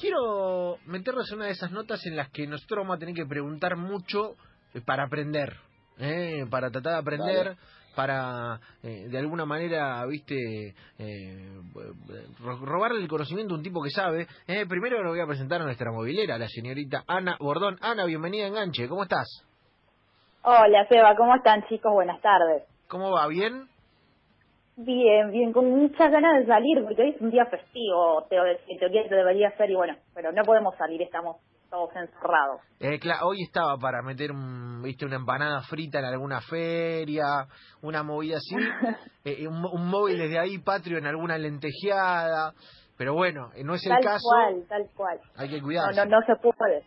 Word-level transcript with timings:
quiero 0.00 0.76
meternos 0.86 1.30
en 1.30 1.36
una 1.36 1.46
de 1.46 1.52
esas 1.52 1.70
notas 1.70 2.04
en 2.06 2.16
las 2.16 2.30
que 2.30 2.46
nosotros 2.46 2.78
vamos 2.84 2.96
a 2.96 2.98
tener 3.00 3.14
que 3.14 3.26
preguntar 3.26 3.76
mucho 3.76 4.34
eh, 4.74 4.80
para 4.84 5.04
aprender, 5.04 5.54
¿eh? 5.98 6.44
para 6.50 6.70
tratar 6.70 6.92
de 6.94 6.98
aprender, 6.98 7.56
para 7.94 8.58
eh, 8.82 9.08
de 9.08 9.18
alguna 9.18 9.44
manera, 9.44 10.04
viste, 10.06 10.74
eh, 10.98 11.52
ro- 12.40 12.64
robarle 12.64 13.00
el 13.02 13.08
conocimiento 13.08 13.54
a 13.54 13.58
un 13.58 13.62
tipo 13.62 13.82
que 13.82 13.90
sabe. 13.90 14.26
Eh, 14.46 14.64
primero 14.66 15.02
lo 15.02 15.10
voy 15.10 15.20
a 15.20 15.26
presentar 15.26 15.60
a 15.60 15.64
nuestra 15.64 15.90
movilera, 15.92 16.38
la 16.38 16.48
señorita 16.48 17.04
Ana 17.06 17.36
Bordón. 17.38 17.76
Ana, 17.80 18.04
bienvenida 18.06 18.44
a 18.44 18.48
Enganche, 18.48 18.88
¿cómo 18.88 19.02
estás? 19.02 19.26
Hola, 20.42 20.86
Seba, 20.88 21.14
¿cómo 21.16 21.34
están 21.36 21.62
chicos? 21.68 21.92
Buenas 21.92 22.20
tardes. 22.22 22.62
¿Cómo 22.88 23.10
va? 23.12 23.26
¿Bien? 23.28 23.68
Bien, 24.82 25.30
bien, 25.30 25.52
con 25.52 25.70
muchas 25.70 26.10
ganas 26.10 26.40
de 26.40 26.46
salir, 26.46 26.82
porque 26.82 27.02
hoy 27.02 27.10
es 27.10 27.20
un 27.20 27.30
día 27.30 27.44
festivo, 27.46 28.26
teo- 28.30 28.44
en 28.66 28.78
teoría 28.78 29.06
se 29.08 29.14
debería 29.14 29.54
ser, 29.58 29.70
y 29.70 29.74
bueno, 29.74 29.94
pero 30.14 30.32
no 30.32 30.42
podemos 30.42 30.74
salir, 30.76 31.02
estamos 31.02 31.36
todos 31.68 31.90
encerrados. 31.94 32.62
Eh, 32.80 32.98
cla- 32.98 33.20
hoy 33.22 33.42
estaba 33.42 33.76
para 33.76 34.00
meter 34.02 34.32
un, 34.32 34.80
viste, 34.82 35.04
una 35.04 35.16
empanada 35.16 35.60
frita 35.62 35.98
en 35.98 36.06
alguna 36.06 36.40
feria, 36.40 37.24
una 37.82 38.02
movida 38.02 38.38
así, 38.38 38.56
eh, 39.24 39.46
un, 39.46 39.62
un 39.66 39.86
móvil 39.86 40.16
desde 40.16 40.38
ahí 40.38 40.56
patrio 40.58 40.96
en 40.96 41.06
alguna 41.06 41.36
lentejeada, 41.36 42.54
pero 42.96 43.12
bueno, 43.12 43.50
eh, 43.54 43.62
no 43.62 43.74
es 43.74 43.84
el 43.84 43.92
tal 43.92 44.02
caso, 44.04 44.22
cual, 44.22 44.64
tal 44.66 44.88
cual. 44.96 45.20
hay 45.36 45.48
que 45.50 45.58
No, 45.58 45.64
cuidarse, 45.66 46.06
no, 46.06 46.20
no 46.20 46.22
se 46.26 46.36
puede. 46.36 46.82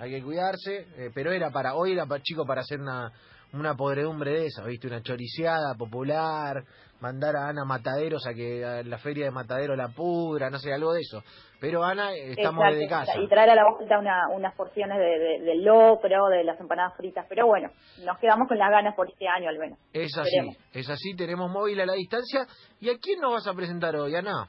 hay 0.00 0.10
que 0.10 0.22
cuidarse, 0.22 0.86
eh, 0.96 1.10
pero 1.14 1.32
era 1.32 1.50
para, 1.50 1.74
hoy 1.74 1.92
era 1.92 2.06
para, 2.06 2.22
chico 2.22 2.46
para 2.46 2.62
hacer 2.62 2.80
una, 2.80 3.12
una 3.52 3.74
podredumbre 3.74 4.32
de 4.32 4.46
esa, 4.46 4.64
viste, 4.64 4.86
una 4.88 5.02
choriciada 5.02 5.74
popular, 5.78 6.64
mandar 7.00 7.36
a 7.36 7.48
Ana 7.48 7.64
Mataderos 7.64 8.26
a 8.26 8.34
que 8.34 8.64
a 8.64 8.82
la 8.82 8.98
feria 8.98 9.24
de 9.24 9.30
Matadero 9.30 9.74
la 9.76 9.88
pudra, 9.88 10.50
no 10.50 10.58
sé, 10.58 10.72
algo 10.72 10.92
de 10.92 11.00
eso, 11.00 11.22
pero 11.60 11.82
Ana, 11.84 12.12
estamos 12.12 12.64
Exacto, 12.64 12.74
desde 12.74 12.88
casa. 12.88 13.20
Y 13.20 13.28
traer 13.28 13.50
a 13.50 13.54
la 13.54 13.64
vuelta 13.70 13.98
una, 13.98 14.28
unas 14.34 14.54
porciones 14.54 14.98
de, 14.98 15.04
de, 15.18 15.40
del 15.44 15.64
locro, 15.64 16.28
de 16.28 16.44
las 16.44 16.58
empanadas 16.60 16.96
fritas, 16.96 17.26
pero 17.28 17.46
bueno, 17.46 17.70
nos 18.04 18.18
quedamos 18.18 18.48
con 18.48 18.58
las 18.58 18.70
ganas 18.70 18.94
por 18.94 19.08
este 19.08 19.26
año 19.26 19.48
al 19.48 19.58
menos. 19.58 19.78
Es 19.92 20.16
así, 20.18 20.28
Esperemos. 20.28 20.56
es 20.72 20.90
así, 20.90 21.16
tenemos 21.16 21.50
móvil 21.50 21.80
a 21.80 21.86
la 21.86 21.94
distancia. 21.94 22.40
¿Y 22.80 22.90
a 22.90 22.98
quién 23.00 23.20
nos 23.20 23.32
vas 23.32 23.46
a 23.46 23.54
presentar 23.54 23.96
hoy, 23.96 24.14
Ana? 24.14 24.48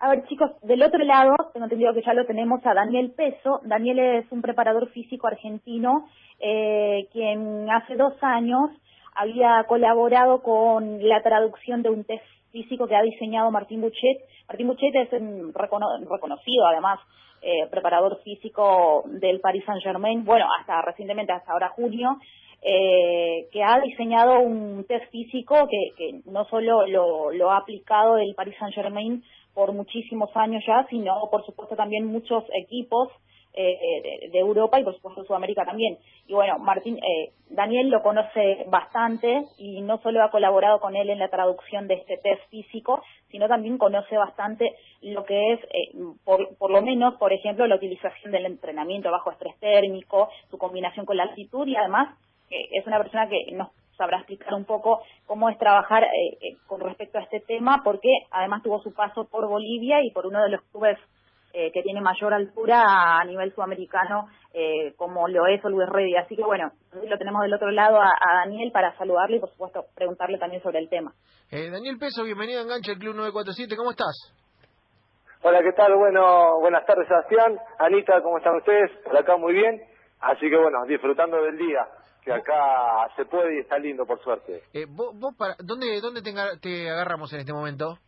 A 0.00 0.08
ver, 0.10 0.24
chicos, 0.26 0.50
del 0.62 0.82
otro 0.82 0.98
lado, 1.04 1.30
tengo 1.52 1.66
entendido 1.66 1.94
que 1.94 2.02
ya 2.04 2.12
lo 2.12 2.26
tenemos 2.26 2.60
a 2.66 2.74
Daniel 2.74 3.12
Peso. 3.16 3.60
Daniel 3.62 4.00
es 4.00 4.32
un 4.32 4.42
preparador 4.42 4.90
físico 4.90 5.28
argentino, 5.28 6.08
eh, 6.42 7.06
quien 7.12 7.70
hace 7.70 7.96
dos 7.96 8.14
años 8.20 8.70
había 9.14 9.64
colaborado 9.68 10.42
con 10.42 11.06
la 11.06 11.22
traducción 11.22 11.82
de 11.82 11.90
un 11.90 12.04
test 12.04 12.24
físico 12.50 12.86
que 12.86 12.96
ha 12.96 13.02
diseñado 13.02 13.50
Martín 13.50 13.80
Buchet. 13.80 14.18
Martín 14.48 14.66
Buchet 14.66 14.94
es 14.94 15.12
un 15.12 15.54
recono- 15.54 15.98
reconocido, 16.10 16.66
además, 16.66 16.98
eh, 17.42 17.66
preparador 17.70 18.20
físico 18.22 19.04
del 19.06 19.40
Paris 19.40 19.64
Saint-Germain, 19.64 20.24
bueno, 20.24 20.46
hasta 20.58 20.82
recientemente, 20.82 21.32
hasta 21.32 21.52
ahora 21.52 21.70
junio, 21.70 22.18
eh, 22.62 23.48
que 23.52 23.62
ha 23.62 23.80
diseñado 23.80 24.40
un 24.40 24.84
test 24.86 25.10
físico 25.10 25.66
que, 25.68 25.92
que 25.96 26.20
no 26.26 26.44
solo 26.46 26.86
lo, 26.86 27.32
lo 27.32 27.50
ha 27.50 27.58
aplicado 27.58 28.18
el 28.18 28.34
Paris 28.34 28.54
Saint-Germain 28.58 29.22
por 29.54 29.72
muchísimos 29.72 30.30
años 30.36 30.62
ya, 30.66 30.86
sino 30.88 31.28
por 31.30 31.44
supuesto 31.44 31.76
también 31.76 32.06
muchos 32.06 32.44
equipos 32.54 33.08
eh, 33.54 34.30
de, 34.30 34.38
Europa 34.38 34.80
y 34.80 34.84
por 34.84 34.94
supuesto 34.94 35.24
Sudamérica 35.24 35.64
también. 35.64 35.98
Y 36.26 36.32
bueno, 36.32 36.58
Martín, 36.58 36.98
eh, 36.98 37.32
Daniel 37.50 37.90
lo 37.90 38.02
conoce 38.02 38.64
bastante 38.68 39.44
y 39.58 39.82
no 39.82 39.98
solo 39.98 40.22
ha 40.22 40.30
colaborado 40.30 40.80
con 40.80 40.96
él 40.96 41.10
en 41.10 41.18
la 41.18 41.28
traducción 41.28 41.86
de 41.86 41.94
este 41.94 42.16
test 42.18 42.42
físico, 42.50 43.02
sino 43.30 43.48
también 43.48 43.78
conoce 43.78 44.16
bastante 44.16 44.74
lo 45.02 45.24
que 45.24 45.52
es, 45.52 45.60
eh, 45.64 45.92
por, 46.24 46.56
por 46.56 46.70
lo 46.70 46.82
menos, 46.82 47.14
por 47.14 47.32
ejemplo, 47.32 47.66
la 47.66 47.76
utilización 47.76 48.32
del 48.32 48.46
entrenamiento 48.46 49.10
bajo 49.10 49.30
estrés 49.30 49.58
térmico, 49.58 50.28
su 50.50 50.58
combinación 50.58 51.06
con 51.06 51.16
la 51.16 51.24
altitud 51.24 51.66
y 51.66 51.76
además 51.76 52.16
es 52.50 52.86
una 52.86 52.98
persona 52.98 53.30
que 53.30 53.50
nos 53.52 53.70
sabrá 53.96 54.18
explicar 54.18 54.54
un 54.54 54.64
poco 54.64 55.02
cómo 55.26 55.48
es 55.48 55.58
trabajar 55.58 56.04
eh, 56.04 56.38
eh, 56.40 56.56
con 56.66 56.80
respecto 56.80 57.18
a 57.18 57.22
este 57.22 57.40
tema, 57.40 57.82
porque 57.84 58.10
además 58.30 58.62
tuvo 58.62 58.82
su 58.82 58.92
paso 58.92 59.24
por 59.24 59.46
Bolivia 59.48 60.02
y 60.02 60.10
por 60.10 60.26
uno 60.26 60.42
de 60.42 60.50
los 60.50 60.62
clubes 60.72 60.98
eh, 61.52 61.70
que 61.72 61.82
tiene 61.82 62.00
mayor 62.00 62.32
altura 62.32 63.18
a 63.18 63.24
nivel 63.24 63.52
sudamericano, 63.54 64.28
eh, 64.54 64.94
como 64.96 65.28
lo 65.28 65.46
es 65.46 65.64
Always 65.64 65.88
Ready. 65.88 66.16
Así 66.16 66.36
que 66.36 66.42
bueno, 66.42 66.72
lo 66.92 67.18
tenemos 67.18 67.42
del 67.42 67.54
otro 67.54 67.70
lado 67.70 68.00
a, 68.00 68.06
a 68.08 68.34
Daniel 68.44 68.70
para 68.72 68.96
saludarle 68.96 69.36
y 69.36 69.40
por 69.40 69.50
supuesto 69.50 69.84
preguntarle 69.94 70.38
también 70.38 70.62
sobre 70.62 70.78
el 70.78 70.88
tema. 70.88 71.12
Eh, 71.50 71.68
Daniel 71.70 71.98
Peso, 71.98 72.24
bienvenido 72.24 72.60
a 72.60 72.62
Enganche, 72.62 72.92
el 72.92 72.98
Club 72.98 73.14
947. 73.14 73.76
¿Cómo 73.76 73.90
estás? 73.90 74.34
Hola, 75.42 75.60
¿qué 75.62 75.72
tal? 75.72 75.94
Bueno, 75.96 76.60
buenas 76.60 76.86
tardes, 76.86 77.06
Sebastián. 77.08 77.58
Anita, 77.78 78.22
¿cómo 78.22 78.38
están 78.38 78.56
ustedes? 78.56 78.90
Por 79.04 79.16
acá 79.16 79.36
muy 79.36 79.52
bien. 79.52 79.82
Así 80.20 80.48
que 80.48 80.56
bueno, 80.56 80.86
disfrutando 80.86 81.42
del 81.42 81.58
día, 81.58 81.84
que 82.24 82.32
acá 82.32 83.08
se 83.16 83.24
puede 83.24 83.56
y 83.56 83.60
está 83.60 83.76
lindo, 83.78 84.06
por 84.06 84.22
suerte. 84.22 84.62
Eh, 84.72 84.86
vos, 84.88 85.18
vos 85.18 85.34
para, 85.36 85.56
¿Dónde, 85.58 86.00
dónde 86.00 86.22
te 86.22 86.88
agarramos 86.88 87.32
en 87.32 87.40
este 87.40 87.52
momento? 87.52 87.98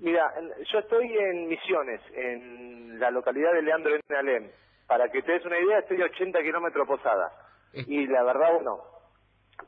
Mira, 0.00 0.32
en- 0.38 0.64
yo 0.64 0.78
estoy 0.78 1.06
en 1.16 1.48
Misiones, 1.48 2.00
en 2.14 2.98
la 2.98 3.10
localidad 3.10 3.52
de 3.52 3.62
Leandro 3.62 3.94
N. 3.94 4.16
Alem. 4.18 4.50
Para 4.86 5.08
que 5.10 5.22
te 5.22 5.32
des 5.32 5.44
una 5.44 5.58
idea, 5.58 5.78
estoy 5.80 6.00
a 6.02 6.06
80 6.06 6.42
kilómetros 6.42 6.86
Posada. 6.86 7.30
Y 7.86 8.06
la 8.08 8.22
verdad, 8.24 8.52
bueno, 8.54 8.78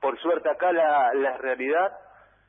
por 0.01 0.19
suerte 0.21 0.51
acá 0.51 0.73
la, 0.73 1.13
la 1.15 1.37
realidad 1.39 1.93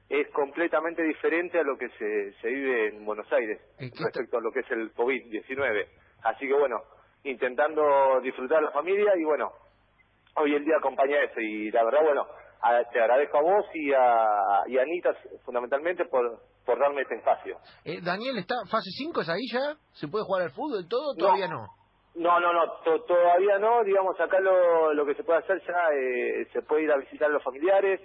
es 0.09 0.27
completamente 0.29 1.03
diferente 1.03 1.59
a 1.59 1.63
lo 1.63 1.77
que 1.77 1.89
se, 1.89 2.33
se 2.41 2.47
vive 2.47 2.87
en 2.87 3.05
Buenos 3.05 3.31
Aires 3.31 3.59
Eh, 3.79 3.89
¿qué 3.95 4.03
respecto 4.03 4.37
a 4.37 4.41
lo 4.41 4.51
que 4.51 4.59
es 4.61 4.71
el 4.71 4.93
COVID-19. 4.93 5.87
Así 6.23 6.47
que 6.47 6.53
bueno, 6.53 6.81
intentando 7.23 8.19
disfrutar 8.21 8.61
la 8.63 8.71
familia 8.71 9.13
y 9.17 9.23
bueno, 9.23 9.51
hoy 10.35 10.55
el 10.55 10.65
día 10.65 10.77
acompaña 10.77 11.21
eso 11.23 11.39
y 11.39 11.69
la 11.71 11.83
verdad, 11.83 12.01
bueno, 12.03 12.25
a- 12.61 12.83
te 12.91 12.99
agradezco 12.99 13.37
a 13.37 13.41
vos 13.41 13.65
y 13.75 13.93
a, 13.93 14.63
y 14.67 14.77
a 14.77 14.81
Anita 14.81 15.15
fundamentalmente 15.45 16.05
por, 16.05 16.39
por 16.65 16.79
darme 16.79 17.01
este 17.01 17.15
espacio. 17.15 17.57
eh, 17.85 17.99
Daniel, 18.01 18.37
¿está 18.37 18.55
fase 18.69 18.89
5 18.97 19.21
es 19.21 19.29
ahí 19.29 19.45
ya? 19.51 19.75
¿Se 19.93 20.07
puede 20.07 20.25
jugar 20.25 20.43
al 20.43 20.51
fútbol 20.51 20.87
todo? 20.87 21.13
Todavía 21.15 21.47
no. 21.47 21.67
No, 22.15 22.39
no, 22.39 22.53
no, 22.53 22.71
to- 22.83 23.01
todavía 23.03 23.57
no. 23.59 23.83
Digamos, 23.83 24.19
acá 24.19 24.39
lo, 24.39 24.93
lo 24.93 25.05
que 25.05 25.15
se 25.15 25.23
puede 25.23 25.39
hacer 25.39 25.61
ya, 25.65 25.89
eh, 25.93 26.47
se 26.53 26.61
puede 26.61 26.83
ir 26.83 26.91
a 26.91 26.97
visitar 26.97 27.29
a 27.29 27.33
los 27.33 27.43
familiares, 27.43 27.99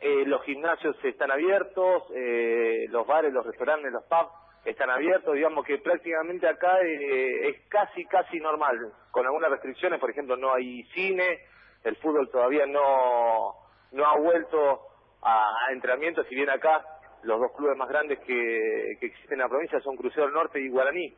eh, 0.00 0.24
los 0.26 0.42
gimnasios 0.42 0.96
están 1.04 1.30
abiertos, 1.30 2.02
eh, 2.14 2.86
los 2.90 3.06
bares, 3.06 3.32
los 3.32 3.46
restaurantes, 3.46 3.92
los 3.92 4.02
pubs 4.04 4.32
están 4.64 4.90
abiertos. 4.90 5.34
Digamos 5.34 5.64
que 5.64 5.78
prácticamente 5.78 6.48
acá 6.48 6.78
eh, 6.82 7.48
es 7.48 7.68
casi, 7.68 8.04
casi 8.06 8.38
normal. 8.38 8.76
Con 9.12 9.24
algunas 9.24 9.50
restricciones, 9.50 10.00
por 10.00 10.10
ejemplo, 10.10 10.36
no 10.36 10.52
hay 10.52 10.82
cine, 10.94 11.38
el 11.84 11.96
fútbol 11.98 12.28
todavía 12.30 12.66
no, 12.66 13.54
no 13.92 14.04
ha 14.06 14.18
vuelto 14.18 14.80
a, 15.22 15.48
a 15.68 15.72
entrenamientos, 15.72 16.26
si 16.28 16.34
bien 16.34 16.50
acá 16.50 16.84
los 17.24 17.40
dos 17.40 17.52
clubes 17.56 17.76
más 17.76 17.88
grandes 17.88 18.18
que, 18.20 18.96
que 19.00 19.06
existen 19.06 19.34
en 19.34 19.40
la 19.40 19.48
provincia 19.48 19.80
son 19.80 19.96
Crucero 19.96 20.30
Norte 20.30 20.60
y 20.60 20.68
Guaraní 20.68 21.14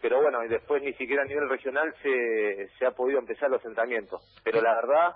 pero 0.00 0.22
bueno, 0.22 0.44
y 0.44 0.48
después 0.48 0.80
ni 0.80 0.92
siquiera 0.94 1.22
a 1.22 1.26
nivel 1.26 1.48
regional 1.48 1.92
se, 2.02 2.68
se 2.78 2.86
ha 2.86 2.92
podido 2.92 3.18
empezar 3.18 3.50
los 3.50 3.64
entrenamientos. 3.64 4.20
Pero 4.44 4.60
la 4.62 4.72
verdad, 4.76 5.12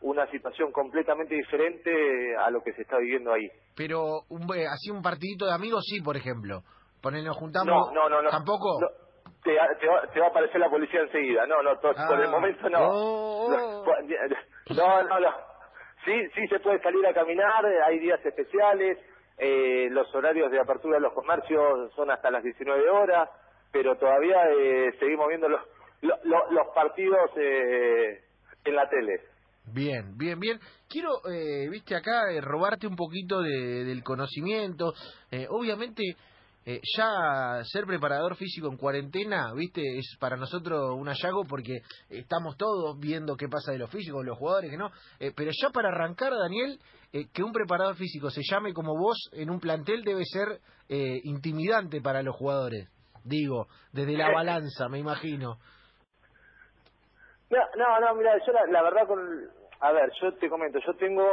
una 0.00 0.26
situación 0.28 0.72
completamente 0.72 1.36
diferente 1.36 2.34
a 2.36 2.50
lo 2.50 2.60
que 2.60 2.72
se 2.72 2.82
está 2.82 2.98
viviendo 2.98 3.32
ahí. 3.32 3.48
Pero 3.76 4.22
un, 4.30 4.42
eh, 4.56 4.66
así 4.66 4.90
un 4.90 5.02
partidito 5.02 5.46
de 5.46 5.54
amigos 5.54 5.84
sí, 5.88 6.00
por 6.00 6.16
ejemplo. 6.16 6.62
Poner, 7.00 7.22
nos 7.22 7.36
juntamos. 7.36 7.92
No, 7.92 7.92
no, 7.94 8.08
no, 8.08 8.22
no. 8.22 8.30
¿Tampoco? 8.30 8.80
No, 8.80 8.88
te, 9.44 9.52
te 9.78 9.86
va, 9.86 10.02
te 10.12 10.18
va 10.18 10.26
a 10.26 10.30
aparecer 10.30 10.58
la 10.60 10.68
policía 10.68 11.02
enseguida. 11.02 11.46
No, 11.46 11.62
no, 11.62 11.78
to- 11.78 11.92
Ah. 11.96 12.06
por 12.08 12.20
el 12.20 12.28
momento 12.28 12.68
no. 12.68 12.78
Oh, 12.90 13.46
oh. 13.46 13.96
No, 14.74 15.02
no, 15.04 15.20
no. 15.20 15.30
Sí, 16.04 16.12
sí 16.34 16.46
se 16.48 16.58
puede 16.58 16.82
salir 16.82 17.06
a 17.06 17.14
caminar, 17.14 17.64
hay 17.86 17.98
días 18.00 18.18
especiales, 18.24 18.98
eh, 19.38 19.88
los 19.90 20.12
horarios 20.14 20.50
de 20.50 20.60
apertura 20.60 20.96
de 20.96 21.02
los 21.02 21.12
comercios 21.12 21.92
son 21.94 22.10
hasta 22.10 22.30
las 22.30 22.42
19 22.42 22.88
horas, 22.90 23.28
pero 23.72 23.96
todavía 23.96 24.36
eh, 24.58 24.92
seguimos 25.00 25.28
viendo 25.28 25.48
los, 25.48 25.60
lo- 26.02 26.18
lo- 26.24 26.50
los 26.52 26.66
partidos 26.74 27.30
eh, 27.36 28.22
en 28.64 28.74
la 28.76 28.88
tele. 28.88 29.20
Bien, 29.66 30.16
bien, 30.16 30.38
bien. 30.38 30.60
Quiero, 30.88 31.08
eh, 31.32 31.68
viste 31.70 31.96
acá, 31.96 32.30
eh, 32.30 32.40
robarte 32.40 32.86
un 32.86 32.96
poquito 32.96 33.40
de- 33.40 33.84
del 33.84 34.02
conocimiento. 34.04 34.92
Eh, 35.30 35.46
obviamente, 35.48 36.02
eh, 36.66 36.80
ya 36.96 37.62
ser 37.64 37.84
preparador 37.84 38.36
físico 38.36 38.68
en 38.68 38.76
cuarentena, 38.76 39.52
viste, 39.54 39.82
es 39.98 40.16
para 40.18 40.36
nosotros 40.36 40.94
un 40.96 41.06
hallazgo 41.06 41.44
porque 41.44 41.82
estamos 42.08 42.56
todos 42.56 42.98
viendo 42.98 43.36
qué 43.36 43.48
pasa 43.48 43.72
de 43.72 43.78
los 43.78 43.90
físicos, 43.90 44.24
los 44.24 44.38
jugadores, 44.38 44.70
que 44.70 44.76
no. 44.76 44.90
Eh, 45.20 45.32
pero 45.36 45.50
ya 45.52 45.70
para 45.70 45.88
arrancar, 45.88 46.32
Daniel, 46.32 46.78
eh, 47.12 47.26
que 47.32 47.42
un 47.42 47.52
preparador 47.52 47.96
físico 47.96 48.30
se 48.30 48.40
llame 48.42 48.72
como 48.72 48.96
vos 48.98 49.30
en 49.32 49.50
un 49.50 49.60
plantel 49.60 50.02
debe 50.02 50.24
ser 50.24 50.60
eh, 50.88 51.20
intimidante 51.24 52.00
para 52.00 52.22
los 52.22 52.34
jugadores. 52.34 52.88
Digo, 53.24 53.68
desde 53.92 54.16
la 54.16 54.30
balanza, 54.30 54.88
me 54.88 54.98
imagino. 54.98 55.58
No, 57.50 57.58
no, 57.76 58.00
no, 58.00 58.14
mira, 58.16 58.32
yo 58.44 58.52
la, 58.52 58.66
la 58.66 58.82
verdad 58.82 59.06
con... 59.06 59.20
A 59.80 59.92
ver, 59.92 60.10
yo 60.20 60.34
te 60.34 60.48
comento, 60.48 60.78
yo 60.84 60.94
tengo 60.96 61.24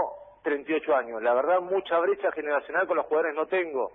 38 0.44 0.96
años. 0.96 1.22
La 1.22 1.34
verdad, 1.34 1.62
mucha 1.62 1.98
brecha 2.00 2.32
generacional 2.34 2.88
con 2.88 2.98
los 2.98 3.06
jugadores 3.06 3.36
no 3.36 3.48
tengo. 3.48 3.92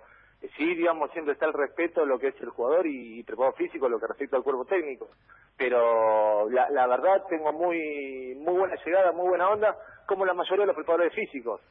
Sí, 0.55 0.75
digamos, 0.75 1.11
siempre 1.11 1.33
está 1.33 1.45
el 1.45 1.53
respeto 1.53 2.01
a 2.01 2.05
lo 2.05 2.19
que 2.19 2.27
es 2.27 2.41
el 2.41 2.49
jugador 2.49 2.85
y, 2.85 3.19
y 3.19 3.23
preparado 3.23 3.55
físico, 3.55 3.89
lo 3.89 3.99
que 3.99 4.07
respecta 4.07 4.37
al 4.37 4.43
cuerpo 4.43 4.65
técnico. 4.65 5.09
Pero 5.57 6.49
la, 6.49 6.69
la 6.69 6.87
verdad 6.87 7.23
tengo 7.29 7.51
muy 7.53 8.35
muy 8.35 8.59
buena 8.59 8.75
llegada, 8.83 9.11
muy 9.11 9.29
buena 9.29 9.49
onda, 9.49 9.75
como 10.05 10.25
la 10.25 10.33
mayoría 10.33 10.61
de 10.61 10.67
los 10.67 10.75
preparadores 10.75 11.13
físicos. 11.13 11.61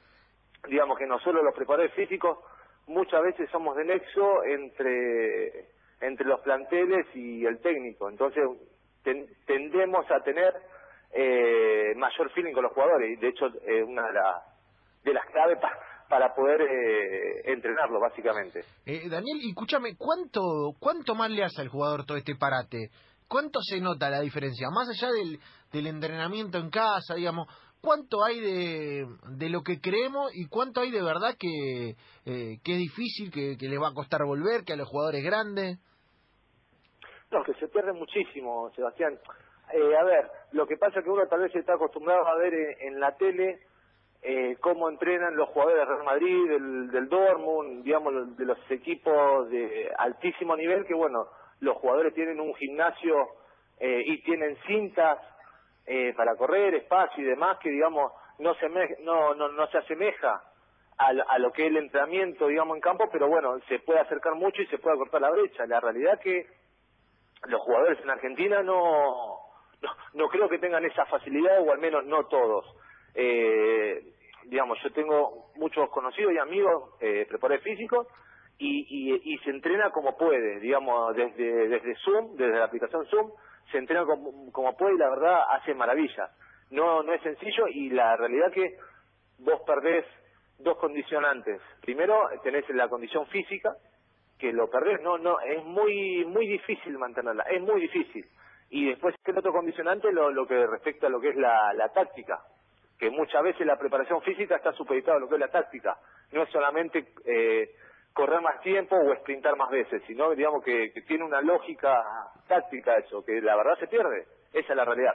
Digamos 0.69 0.99
que 0.99 1.07
no 1.07 1.19
solo 1.21 1.43
los 1.43 1.55
preparadores 1.55 1.95
físicos, 1.95 2.39
muchas 2.87 3.23
veces 3.23 3.49
somos 3.51 3.77
de 3.77 3.85
nexo 3.85 4.45
entre 4.45 5.69
entre 6.01 6.27
los 6.27 6.41
planteles 6.41 7.07
y 7.15 7.47
el 7.47 7.61
técnico. 7.61 8.09
Entonces 8.09 8.45
tendemos 9.47 10.11
a 10.11 10.21
tener 10.25 10.53
eh, 11.13 11.95
mayor 11.97 12.31
feeling 12.31 12.53
con 12.53 12.65
los 12.65 12.73
jugadores 12.73 13.21
de 13.21 13.29
hecho 13.29 13.47
es 13.47 13.85
una 13.85 14.03
de, 14.11 14.21
de 15.05 15.15
las 15.15 15.25
claves 15.27 15.59
para 15.59 15.79
poder 16.35 16.61
eh, 16.63 17.53
entrenarlo 17.53 18.01
básicamente. 18.01 18.61
Eh, 18.85 19.09
Daniel, 19.09 19.41
escúchame, 19.49 19.97
¿cuánto, 19.97 20.75
¿cuánto 20.79 21.15
más 21.15 21.31
le 21.31 21.45
hace 21.45 21.63
al 21.63 21.69
jugador 21.69 22.05
todo 22.05 22.17
este 22.17 22.37
parate? 22.37 22.91
¿Cuánto 23.29 23.61
se 23.63 23.81
nota 23.81 24.11
la 24.11 24.21
diferencia? 24.21 24.69
Más 24.71 24.89
allá 24.89 25.13
del, 25.13 25.39
del 25.73 25.87
entrenamiento 25.87 26.59
en 26.59 26.71
casa, 26.71 27.15
digamos, 27.15 27.49
¿cuánto 27.81 28.25
hay 28.25 28.41
de, 28.41 29.07
de 29.37 29.49
lo 29.49 29.63
que 29.63 29.81
creemos 29.81 30.31
y 30.35 30.47
cuánto 30.49 30.81
hay 30.81 30.91
de 30.91 31.03
verdad 31.03 31.35
que, 31.39 31.97
eh, 32.25 32.59
que 32.65 32.73
es 32.73 32.79
difícil, 32.79 33.31
que, 33.33 33.57
que 33.57 33.69
les 33.69 33.81
va 33.81 33.89
a 33.89 33.95
costar 33.95 34.25
volver, 34.25 34.65
que 34.65 34.75
a 34.75 34.77
los 34.77 34.89
jugadores 34.89 35.25
grandes? 35.25 35.79
No, 37.31 37.43
que 37.43 37.55
se 37.55 37.69
pierde 37.69 37.93
muchísimo, 37.93 38.71
Sebastián. 38.75 39.19
Eh, 39.73 39.97
a 39.97 40.05
ver, 40.05 40.31
lo 40.53 40.67
que 40.67 40.77
pasa 40.77 41.01
es 41.01 41.05
que 41.05 41.11
uno 41.11 41.27
tal 41.27 41.41
vez 41.41 41.55
está 41.55 41.75
acostumbrado 41.75 42.27
a 42.27 42.37
ver 42.37 42.55
en, 42.81 43.01
la 43.01 43.17
tele 43.17 43.61
eh, 44.29 44.57
cómo 44.61 44.89
entrenan 44.89 45.37
los 45.37 45.49
jugadores 45.51 45.79
del 45.79 45.89
Real 45.89 46.05
Madrid, 46.05 46.49
del, 46.49 46.91
del 46.91 47.09
Dortmund, 47.09 47.85
digamos, 47.85 48.37
de 48.37 48.45
los 48.45 48.59
equipos 48.73 49.49
de 49.51 49.89
altísimo 49.97 50.57
nivel, 50.57 50.85
que 50.85 50.95
bueno, 50.95 51.29
los 51.61 51.77
jugadores 51.77 52.13
tienen 52.13 52.41
un 52.41 52.53
gimnasio 52.57 53.29
eh, 53.79 54.03
y 54.05 54.21
tienen 54.23 54.57
cintas 54.67 55.21
eh, 55.87 56.13
para 56.17 56.35
correr, 56.35 56.75
espacio 56.75 57.23
y 57.23 57.27
demás, 57.29 57.59
que 57.59 57.71
digamos, 57.71 58.11
no 58.41 58.53
se, 58.55 58.69
no, 59.05 59.37
no, 59.37 59.49
no 59.49 59.67
se 59.69 59.79
asemeja 59.79 60.43
a, 60.99 61.07
a, 61.07 61.39
lo 61.39 61.53
que 61.53 61.63
es 61.63 61.69
el 61.69 61.77
entrenamiento, 61.77 62.49
digamos, 62.49 62.75
en 62.75 62.81
campo, 62.81 63.09
pero 63.13 63.29
bueno, 63.29 63.61
se 63.69 63.79
puede 63.79 64.01
acercar 64.01 64.35
mucho 64.35 64.61
y 64.61 64.67
se 64.67 64.79
puede 64.79 64.97
cortar 64.97 65.21
la 65.21 65.31
brecha. 65.31 65.67
La 65.67 65.79
realidad 65.79 66.19
que 66.19 66.49
los 67.45 67.61
jugadores 67.61 68.01
en 68.03 68.11
Argentina 68.11 68.61
no, 68.65 69.39
no, 70.15 70.29
creo 70.31 70.49
que 70.49 70.59
tengan 70.59 70.85
esa 70.85 71.07
facilidad, 71.07 71.63
o 71.63 71.71
al 71.71 71.79
menos 71.79 72.05
no 72.07 72.27
todos. 72.27 72.67
Eh, 73.15 74.16
digamos, 74.49 74.79
yo 74.83 74.91
tengo 74.93 75.51
muchos 75.57 75.89
conocidos 75.91 76.33
y 76.33 76.39
amigos 76.39 76.95
eh, 77.01 77.27
preparadores 77.29 77.65
físicos 77.65 78.07
y, 78.59 78.87
y, 78.89 79.35
y, 79.35 79.39
se 79.39 79.51
entrena 79.51 79.91
como 79.91 80.17
puede, 80.17 80.61
digamos, 80.61 81.15
desde, 81.15 81.69
desde 81.69 81.95
Zoom, 81.97 82.37
desde 82.37 82.59
la 82.59 82.65
aplicación 82.65 83.05
Zoom, 83.07 83.31
se 83.71 83.79
entrena 83.79 84.05
como, 84.05 84.51
como 84.51 84.77
puede 84.77 84.95
y 84.95 84.99
la 84.99 85.11
verdad 85.11 85.41
hace 85.51 85.75
maravillas. 85.75 86.31
No, 86.71 87.03
no 87.03 87.13
es 87.13 87.23
sencillo 87.23 87.69
y 87.69 87.91
la 87.91 88.17
realidad 88.17 88.51
que 88.53 88.77
vos 89.39 89.61
perdés 89.67 90.07
dos 90.59 90.79
condicionantes. 90.79 91.61
Primero, 91.83 92.29
tenés 92.43 92.69
la 92.71 92.89
condición 92.89 93.27
física, 93.27 93.77
que 94.39 94.53
lo 94.53 94.69
perdés, 94.69 95.01
no, 95.03 95.19
no, 95.19 95.39
es 95.41 95.65
muy, 95.65 96.25
muy 96.25 96.47
difícil 96.47 96.99
mantenerla, 96.99 97.45
es 97.45 97.61
muy 97.61 97.81
difícil. 97.81 98.27
Y 98.71 98.89
después 98.89 99.15
el 99.25 99.39
otro 99.39 99.53
condicionante, 99.53 100.11
lo, 100.13 100.31
lo 100.31 100.47
que 100.47 100.67
respecta 100.67 101.07
a 101.07 101.11
lo 101.11 101.21
que 101.21 101.31
es 101.31 101.37
la, 101.37 101.73
la 101.75 101.91
táctica, 101.91 102.41
que 102.99 103.11
muchas 103.11 103.43
veces 103.43 103.67
la 103.67 103.77
preparación 103.77 104.23
física 104.23 104.57
está 104.57 104.73
supeditada 104.73 105.19
a 105.19 105.21
lo 105.21 105.29
que 105.29 105.35
es 105.35 105.41
la 105.41 105.49
táctica. 105.49 105.97
No 106.33 106.43
es 106.43 106.51
solamente 106.51 107.07
eh, 107.25 107.71
correr 108.13 108.41
más 108.41 108.61
tiempo 108.63 108.97
o 108.97 109.15
sprintar 109.17 109.57
más 109.57 109.71
veces, 109.71 110.03
sino 110.07 110.31
digamos 110.31 110.65
que, 110.65 110.93
que, 110.93 111.03
tiene 111.03 111.25
una 111.25 111.41
lógica 111.43 112.03
táctica 112.49 112.97
eso, 112.97 113.25
que 113.25 113.41
la 113.41 113.57
verdad 113.57 113.79
se 113.79 113.89
pierde. 113.89 114.27
Esa 114.53 114.73
es 114.73 114.77
la 114.77 114.85
realidad. 114.85 115.15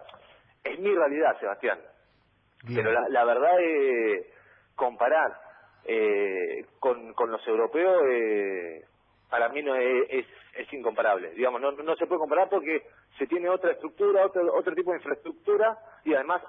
Es 0.63 0.79
mi 0.79 0.93
realidad, 0.93 1.39
Sebastián. 1.39 1.79
Pero 2.67 2.91
la, 2.91 3.09
la 3.09 3.25
verdad 3.25 3.59
es 3.59 4.27
comparar 4.75 5.31
eh, 5.85 6.65
con, 6.79 7.13
con 7.13 7.31
los 7.31 7.45
europeos 7.47 8.03
eh, 8.07 8.85
para 9.31 9.49
mí 9.49 9.63
no 9.63 9.75
es, 9.75 10.25
es, 10.55 10.73
incomparable. 10.73 11.31
Digamos, 11.31 11.61
no, 11.61 11.71
no 11.71 11.95
se 11.95 12.05
puede 12.05 12.19
comparar 12.19 12.49
porque 12.49 12.83
se 13.17 13.25
tiene 13.27 13.49
otra 13.49 13.71
estructura, 13.71 14.25
otro, 14.25 14.53
otro 14.53 14.75
tipo 14.75 14.91
de 14.91 14.97
infraestructura 14.97 15.77
y 16.03 16.13
además 16.13 16.41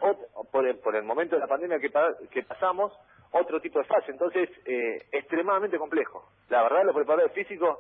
por, 0.51 0.67
el, 0.67 0.79
por 0.79 0.97
el 0.97 1.03
momento 1.03 1.37
de 1.37 1.41
la 1.41 1.47
pandemia 1.47 1.79
que, 1.79 2.43
pasamos, 2.43 2.93
otro 3.33 3.61
tipo 3.61 3.79
de 3.79 3.85
fase. 3.85 4.11
Entonces, 4.11 4.49
eh, 4.65 5.07
extremadamente 5.13 5.79
complejo. 5.79 6.31
La 6.49 6.63
verdad, 6.63 6.85
los 6.85 6.95
preparadores 6.95 7.33
físicos 7.33 7.79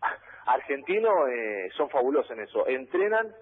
argentinos 0.46 1.28
eh, 1.28 1.70
son 1.76 1.88
fabulosos 1.90 2.30
en 2.32 2.40
eso. 2.40 2.66
Entrenan 2.66 3.32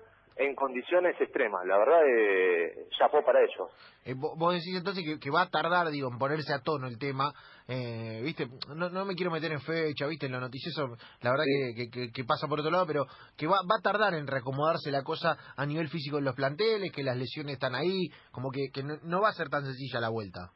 en 0.41 0.55
condiciones 0.55 1.21
extremas. 1.21 1.67
La 1.67 1.77
verdad, 1.77 2.01
eh, 2.07 2.87
chapó 2.99 3.23
para 3.23 3.41
ellos. 3.41 3.69
Eh, 4.07 4.15
vos 4.17 4.55
decís 4.55 4.75
entonces 4.75 5.05
que, 5.21 5.31
va 5.31 5.43
a 5.43 5.51
tardar, 5.51 5.89
digo, 5.91 6.09
en 6.11 6.19
ponerse 6.19 6.55
a 6.55 6.63
tono 6.63 6.87
el 6.87 6.99
tema. 6.99 7.31
Eh, 7.69 8.23
viste, 8.25 8.47
no, 8.75 8.89
no 8.89 9.05
me 9.05 9.15
quiero 9.15 9.31
meter 9.31 9.53
en 9.53 9.61
fecha, 9.61 10.07
viste, 10.07 10.27
en 10.27 10.33
lo 10.33 10.41
noticioso, 10.41 10.97
la 11.21 11.31
verdad 11.31 11.45
que, 11.77 12.11
que, 12.11 12.25
pasa 12.25 12.49
por 12.49 12.59
otro 12.59 12.73
lado, 12.73 12.87
pero 12.87 13.05
que 13.37 13.47
va, 13.47 13.59
va 13.71 13.77
a 13.79 13.83
tardar 13.83 14.15
en 14.15 14.27
reacomodarse 14.27 14.91
la 14.91 15.05
cosa 15.05 15.37
a 15.55 15.67
nivel 15.67 15.89
físico 15.89 16.17
en 16.17 16.25
los 16.25 16.35
planteles, 16.35 16.91
que 16.91 17.03
las 17.03 17.19
lesiones 17.19 17.55
están 17.55 17.75
ahí, 17.75 18.09
como 18.33 18.51
que, 18.51 18.71
que 18.73 18.83
no, 18.83 19.21
va 19.21 19.29
a 19.29 19.33
ser 19.33 19.51
tan 19.51 19.65
sencilla 19.65 20.01
la 20.01 20.09
vuelta. 20.09 20.53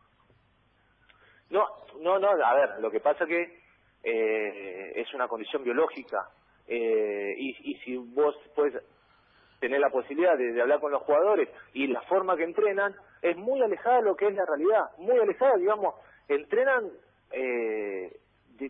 No, 1.50 1.66
no, 2.00 2.18
no, 2.18 2.28
a 2.30 2.54
ver, 2.54 2.80
lo 2.80 2.90
que 2.90 3.00
pasa 3.00 3.26
que 3.26 3.60
eh, 4.02 4.92
es 4.96 5.12
una 5.12 5.28
condición 5.28 5.62
biológica. 5.62 6.30
Eh, 6.66 7.34
y, 7.36 7.72
y 7.72 7.78
si 7.80 7.96
vos 7.98 8.34
puedes 8.56 8.82
tener 9.60 9.80
la 9.80 9.90
posibilidad 9.90 10.36
de, 10.36 10.60
hablar 10.60 10.80
con 10.80 10.92
los 10.92 11.02
jugadores 11.02 11.48
y 11.72 11.86
la 11.86 12.02
forma 12.02 12.36
que 12.36 12.44
entrenan 12.44 12.94
es 13.22 13.36
muy 13.36 13.62
alejada 13.62 13.96
de 13.96 14.02
lo 14.02 14.16
que 14.16 14.26
es 14.28 14.34
la 14.34 14.44
realidad, 14.44 14.90
muy 14.98 15.18
alejada, 15.18 15.56
digamos, 15.56 15.94
entrenan 16.28 16.90
eh, 17.30 18.16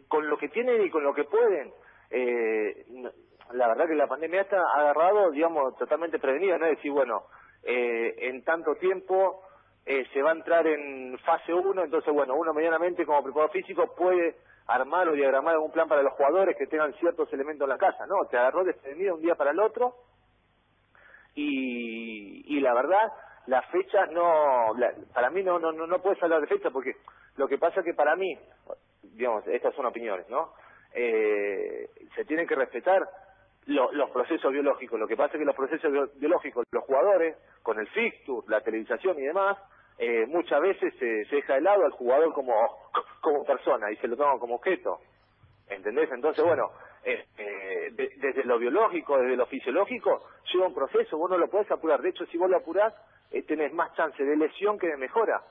con 0.08 0.28
lo 0.28 0.38
que 0.38 0.48
tienen 0.48 0.82
y 0.82 0.90
con 0.90 1.02
lo 1.02 1.14
que 1.14 1.24
pueden. 1.24 1.72
Eh, 2.10 2.86
la 3.52 3.68
verdad 3.68 3.86
que 3.86 3.94
la 3.94 4.06
pandemia 4.06 4.42
está 4.42 4.62
agarrado, 4.74 5.30
digamos, 5.30 5.76
totalmente 5.76 6.18
prevenida, 6.18 6.58
no 6.58 6.66
es 6.66 6.76
decir, 6.76 6.92
bueno, 6.92 7.24
eh, 7.62 8.14
en 8.28 8.42
tanto 8.44 8.74
tiempo 8.76 9.42
eh, 9.86 10.06
se 10.12 10.22
va 10.22 10.30
a 10.30 10.34
entrar 10.34 10.66
en 10.66 11.18
fase 11.18 11.52
1, 11.52 11.84
entonces, 11.84 12.12
bueno, 12.12 12.34
uno 12.34 12.54
medianamente 12.54 13.04
como 13.04 13.22
preparador 13.22 13.52
físico 13.52 13.94
puede 13.94 14.36
armar 14.66 15.08
o 15.08 15.12
diagramar 15.12 15.54
algún 15.54 15.72
plan 15.72 15.88
para 15.88 16.02
los 16.02 16.14
jugadores 16.14 16.56
que 16.56 16.66
tengan 16.66 16.94
ciertos 16.94 17.30
elementos 17.32 17.66
en 17.66 17.70
la 17.70 17.78
casa, 17.78 18.06
¿no? 18.06 18.24
Te 18.30 18.38
agarró 18.38 18.64
desprevenido 18.64 19.14
un 19.14 19.20
día 19.20 19.34
para 19.34 19.50
el 19.50 19.60
otro 19.60 19.94
y, 21.34 22.56
y 22.56 22.60
la 22.60 22.74
verdad 22.74 23.12
las 23.46 23.66
fechas 23.66 24.10
no 24.12 24.74
para 25.12 25.30
mí 25.30 25.42
no, 25.42 25.58
no 25.58 25.72
no 25.72 25.86
no 25.86 25.98
puedes 26.00 26.22
hablar 26.22 26.40
de 26.40 26.46
fecha 26.46 26.70
porque 26.70 26.96
lo 27.36 27.46
que 27.46 27.58
pasa 27.58 27.80
es 27.80 27.86
que 27.86 27.94
para 27.94 28.16
mí 28.16 28.38
digamos 29.02 29.46
estas 29.48 29.74
son 29.74 29.86
opiniones 29.86 30.28
no 30.28 30.52
eh, 30.94 31.90
se 32.14 32.24
tienen 32.24 32.46
que 32.46 32.54
respetar 32.54 33.02
los 33.66 34.10
procesos 34.10 34.52
biológicos. 34.52 35.00
Lo 35.00 35.08
que 35.08 35.16
pasa 35.16 35.34
es 35.34 35.38
que 35.38 35.46
los 35.46 35.56
procesos 35.56 35.90
biológicos 36.16 36.64
los 36.70 36.84
jugadores 36.84 37.36
con 37.62 37.78
el 37.78 37.88
fixture 37.88 38.46
la 38.48 38.60
televisación 38.60 39.18
y 39.18 39.22
demás 39.22 39.58
eh, 39.98 40.26
muchas 40.26 40.60
veces 40.60 40.92
se, 40.98 41.24
se 41.24 41.36
deja 41.36 41.54
de 41.54 41.62
lado 41.62 41.84
al 41.84 41.92
jugador 41.92 42.32
como 42.32 42.54
como 43.20 43.44
persona 43.44 43.90
y 43.90 43.96
se 43.96 44.08
lo 44.08 44.16
toma 44.16 44.38
como 44.38 44.56
objeto. 44.56 45.00
¿entendés? 45.68 46.10
entonces 46.12 46.44
bueno 46.44 46.70
eh, 47.04 47.24
eh 47.38 47.90
desde 48.16 48.44
lo 48.44 48.58
biológico, 48.58 49.18
desde 49.18 49.36
lo 49.36 49.46
fisiológico, 49.46 50.22
lleva 50.52 50.66
un 50.66 50.74
proceso, 50.74 51.18
vos 51.18 51.30
no 51.30 51.38
lo 51.38 51.48
podés 51.48 51.70
apurar. 51.70 52.00
De 52.00 52.10
hecho, 52.10 52.26
si 52.26 52.38
vos 52.38 52.50
lo 52.50 52.56
apurás, 52.56 52.94
eh, 53.30 53.42
tenés 53.42 53.72
más 53.72 53.92
chance 53.96 54.22
de 54.22 54.36
lesión 54.36 54.78
que 54.78 54.86
de 54.86 54.96
mejora, 54.96 55.42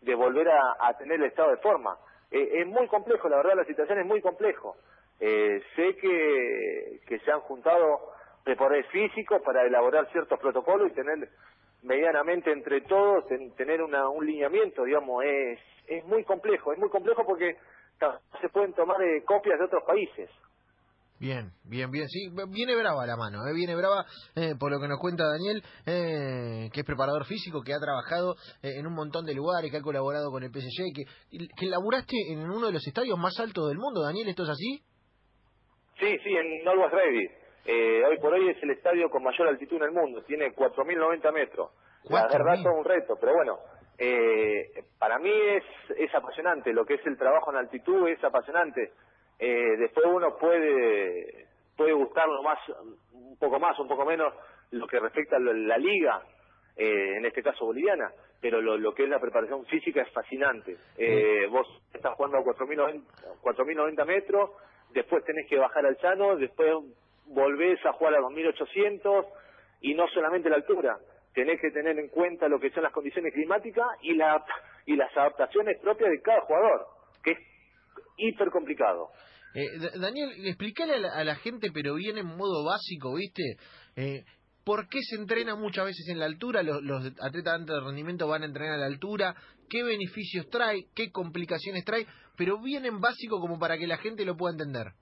de 0.00 0.14
volver 0.14 0.48
a, 0.48 0.96
tener 0.98 1.20
el 1.20 1.26
estado 1.26 1.50
de 1.50 1.56
forma. 1.58 1.96
Eh, 2.30 2.60
es 2.60 2.66
muy 2.66 2.86
complejo, 2.88 3.28
la 3.28 3.38
verdad, 3.38 3.56
la 3.56 3.64
situación 3.64 3.98
es 3.98 4.06
muy 4.06 4.20
complejo. 4.20 4.76
Eh, 5.20 5.62
sé 5.76 5.96
que, 5.96 7.18
se 7.24 7.30
han 7.30 7.40
juntado 7.40 8.12
preparadores 8.44 8.86
físicos 8.88 9.42
para 9.42 9.64
elaborar 9.64 10.10
ciertos 10.12 10.38
protocolos 10.38 10.90
y 10.90 10.94
tener 10.94 11.28
medianamente 11.82 12.50
entre 12.50 12.80
todos, 12.82 13.24
tener 13.56 13.82
una, 13.82 14.08
un 14.08 14.24
lineamiento, 14.24 14.84
digamos, 14.84 15.24
es, 15.24 15.58
es 15.86 16.04
muy 16.04 16.24
complejo, 16.24 16.72
es 16.72 16.78
muy 16.78 16.88
complejo 16.90 17.24
porque 17.26 17.56
se 18.40 18.48
pueden 18.48 18.72
tomar 18.72 18.98
copias 19.24 19.58
de 19.58 19.64
otros 19.64 19.84
países. 19.84 20.30
Bien, 21.22 21.52
bien, 21.62 21.88
bien. 21.92 22.08
Sí, 22.08 22.34
viene 22.48 22.74
brava 22.74 23.06
la 23.06 23.16
mano, 23.16 23.46
¿eh? 23.46 23.54
viene 23.54 23.76
brava 23.76 24.04
eh, 24.34 24.56
por 24.58 24.72
lo 24.72 24.80
que 24.80 24.88
nos 24.88 24.98
cuenta 24.98 25.22
Daniel, 25.22 25.62
eh, 25.86 26.68
que 26.74 26.80
es 26.80 26.84
preparador 26.84 27.26
físico, 27.26 27.62
que 27.62 27.72
ha 27.72 27.78
trabajado 27.78 28.34
eh, 28.60 28.74
en 28.80 28.88
un 28.88 28.92
montón 28.92 29.24
de 29.24 29.32
lugares, 29.32 29.70
que 29.70 29.76
ha 29.76 29.86
colaborado 29.86 30.32
con 30.32 30.42
el 30.42 30.50
PSG, 30.50 30.90
que, 30.90 31.04
que 31.56 31.66
laburaste 31.66 32.16
en 32.32 32.50
uno 32.50 32.66
de 32.66 32.72
los 32.72 32.84
estadios 32.84 33.16
más 33.20 33.38
altos 33.38 33.68
del 33.68 33.78
mundo. 33.78 34.02
Daniel, 34.02 34.30
¿esto 34.30 34.42
es 34.42 34.48
así? 34.48 34.82
Sí, 36.00 36.10
sí, 36.24 36.30
en 36.34 36.64
Norwest 36.64 36.92
Ready. 36.92 37.28
Eh, 37.66 38.02
hoy 38.04 38.18
por 38.18 38.34
hoy 38.34 38.48
es 38.48 38.60
el 38.60 38.72
estadio 38.72 39.08
con 39.08 39.22
mayor 39.22 39.46
altitud 39.46 39.76
en 39.76 39.84
el 39.84 39.92
mundo, 39.92 40.24
tiene 40.24 40.52
4.090 40.52 41.32
metros. 41.32 41.70
La 42.10 42.26
verdad 42.26 42.54
es 42.54 42.66
un 42.66 42.84
reto, 42.84 43.14
pero 43.20 43.34
bueno, 43.34 43.58
eh, 43.96 44.72
para 44.98 45.20
mí 45.20 45.30
es, 45.30 45.62
es 45.96 46.12
apasionante, 46.16 46.72
lo 46.72 46.84
que 46.84 46.94
es 46.94 47.06
el 47.06 47.16
trabajo 47.16 47.52
en 47.52 47.58
altitud 47.58 48.08
es 48.08 48.18
apasionante 48.24 48.90
Eh, 49.38 49.76
después 49.78 50.06
uno 50.06 50.36
puede 50.36 51.46
puede 51.76 51.92
gustarlo 51.92 52.42
más, 52.42 52.58
un 53.12 53.36
poco 53.38 53.58
más, 53.58 53.78
un 53.78 53.88
poco 53.88 54.04
menos, 54.04 54.32
lo 54.70 54.86
que 54.86 55.00
respecta 55.00 55.36
a 55.36 55.40
la 55.40 55.78
liga, 55.78 56.22
eh, 56.76 57.16
en 57.16 57.26
este 57.26 57.42
caso 57.42 57.66
boliviana, 57.66 58.10
pero 58.40 58.60
lo, 58.60 58.78
lo, 58.78 58.94
que 58.94 59.04
es 59.04 59.08
la 59.08 59.20
preparación 59.20 59.64
física 59.66 60.02
es 60.02 60.10
fascinante. 60.12 60.76
Eh, 60.96 61.46
vos 61.50 61.66
estás 61.92 62.14
jugando 62.14 62.38
a 62.38 62.42
4.090 62.42 64.06
metros, 64.06 64.50
después 64.90 65.24
tenés 65.24 65.48
que 65.48 65.58
bajar 65.58 65.84
al 65.86 65.98
llano, 66.02 66.36
después 66.36 66.72
volvés 67.26 67.84
a 67.84 67.92
jugar 67.92 68.14
a 68.14 68.20
2.800 68.20 69.26
y 69.80 69.94
no 69.94 70.06
solamente 70.08 70.48
la 70.48 70.56
altura, 70.56 70.98
tenés 71.34 71.60
que 71.60 71.70
tener 71.70 71.98
en 71.98 72.08
cuenta 72.08 72.48
lo 72.48 72.58
que 72.58 72.70
son 72.70 72.82
las 72.82 72.92
condiciones 72.92 73.32
climáticas 73.32 73.86
y, 74.02 74.14
la, 74.14 74.44
y 74.86 74.96
las 74.96 75.14
adaptaciones 75.16 75.78
propias 75.80 76.10
de 76.10 76.20
cada 76.22 76.40
jugador, 76.42 76.86
hiper 78.16 78.50
complicado. 78.50 79.10
Eh, 79.54 79.98
Daniel, 80.00 80.30
explícale 80.46 80.94
a 80.94 81.24
la, 81.24 81.34
gente, 81.36 81.70
pero 81.72 81.94
bien 81.94 82.16
en 82.16 82.26
modo 82.26 82.64
básico, 82.64 83.14
¿viste? 83.14 83.56
Eh, 83.96 84.24
¿Por 84.64 84.88
qué 84.88 84.98
se 85.02 85.16
entrena 85.16 85.56
muchas 85.56 85.86
veces 85.86 86.08
en 86.08 86.18
la 86.18 86.26
altura? 86.26 86.62
Los, 86.62 86.82
los 86.82 87.04
atletas 87.20 87.66
de 87.66 87.80
rendimiento 87.80 88.28
van 88.28 88.42
a 88.42 88.46
entrenar 88.46 88.74
a 88.74 88.78
la 88.78 88.86
altura. 88.86 89.34
¿Qué 89.68 89.82
beneficios 89.82 90.48
trae? 90.48 90.86
¿Qué 90.94 91.10
complicaciones 91.10 91.84
trae? 91.84 92.06
Pero 92.36 92.60
bien 92.62 92.86
en 92.86 93.00
básico 93.00 93.40
como 93.40 93.58
para 93.58 93.76
que 93.76 93.86
la 93.86 93.98
gente 93.98 94.24
lo 94.24 94.36
pueda 94.36 94.52
entender. 94.52 94.92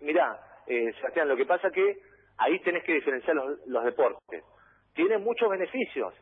Mirá, 0.00 0.40
eh, 0.66 0.92
Sebastián, 0.94 1.28
lo 1.28 1.36
que 1.36 1.46
pasa 1.46 1.70
que 1.70 2.00
ahí 2.38 2.58
tenés 2.60 2.84
que 2.84 2.94
diferenciar 2.94 3.36
los, 3.36 3.58
los 3.66 3.84
deportes. 3.84 4.44
Tienen 4.94 5.22
muchos 5.22 5.48
beneficios 5.48 6.14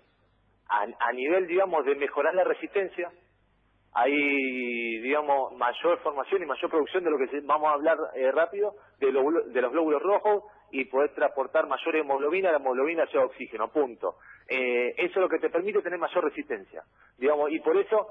a, 0.69 0.83
a 0.83 1.13
nivel, 1.13 1.47
digamos, 1.47 1.85
de 1.87 1.95
mejorar 1.95 2.35
la 2.35 2.45
resistencia, 2.45 3.11
hay, 4.01 5.01
digamos, 5.01 5.53
mayor 5.57 5.99
formación 6.05 6.41
y 6.41 6.47
mayor 6.47 6.71
producción 6.71 7.03
de 7.03 7.11
lo 7.11 7.19
que 7.19 7.41
vamos 7.41 7.69
a 7.69 7.73
hablar 7.73 7.99
eh, 8.15 8.31
rápido, 8.31 8.77
de, 9.01 9.07
de, 9.07 9.61
los 9.61 9.73
glóbulos 9.73 10.01
rojos 10.01 10.45
y 10.71 10.85
poder 10.85 11.13
transportar 11.15 11.67
mayor 11.67 11.97
hemoglobina, 11.97 12.53
la 12.53 12.59
hemoglobina 12.59 13.09
sea 13.09 13.25
oxígeno, 13.25 13.73
punto. 13.73 14.15
Eh, 14.47 14.95
eso 14.99 15.15
es 15.15 15.17
lo 15.17 15.29
que 15.29 15.41
te 15.41 15.51
permite 15.51 15.83
tener 15.83 15.99
mayor 15.99 16.23
resistencia, 16.23 16.85
digamos, 17.19 17.51
y 17.51 17.59
por 17.59 17.77
eso 17.77 18.07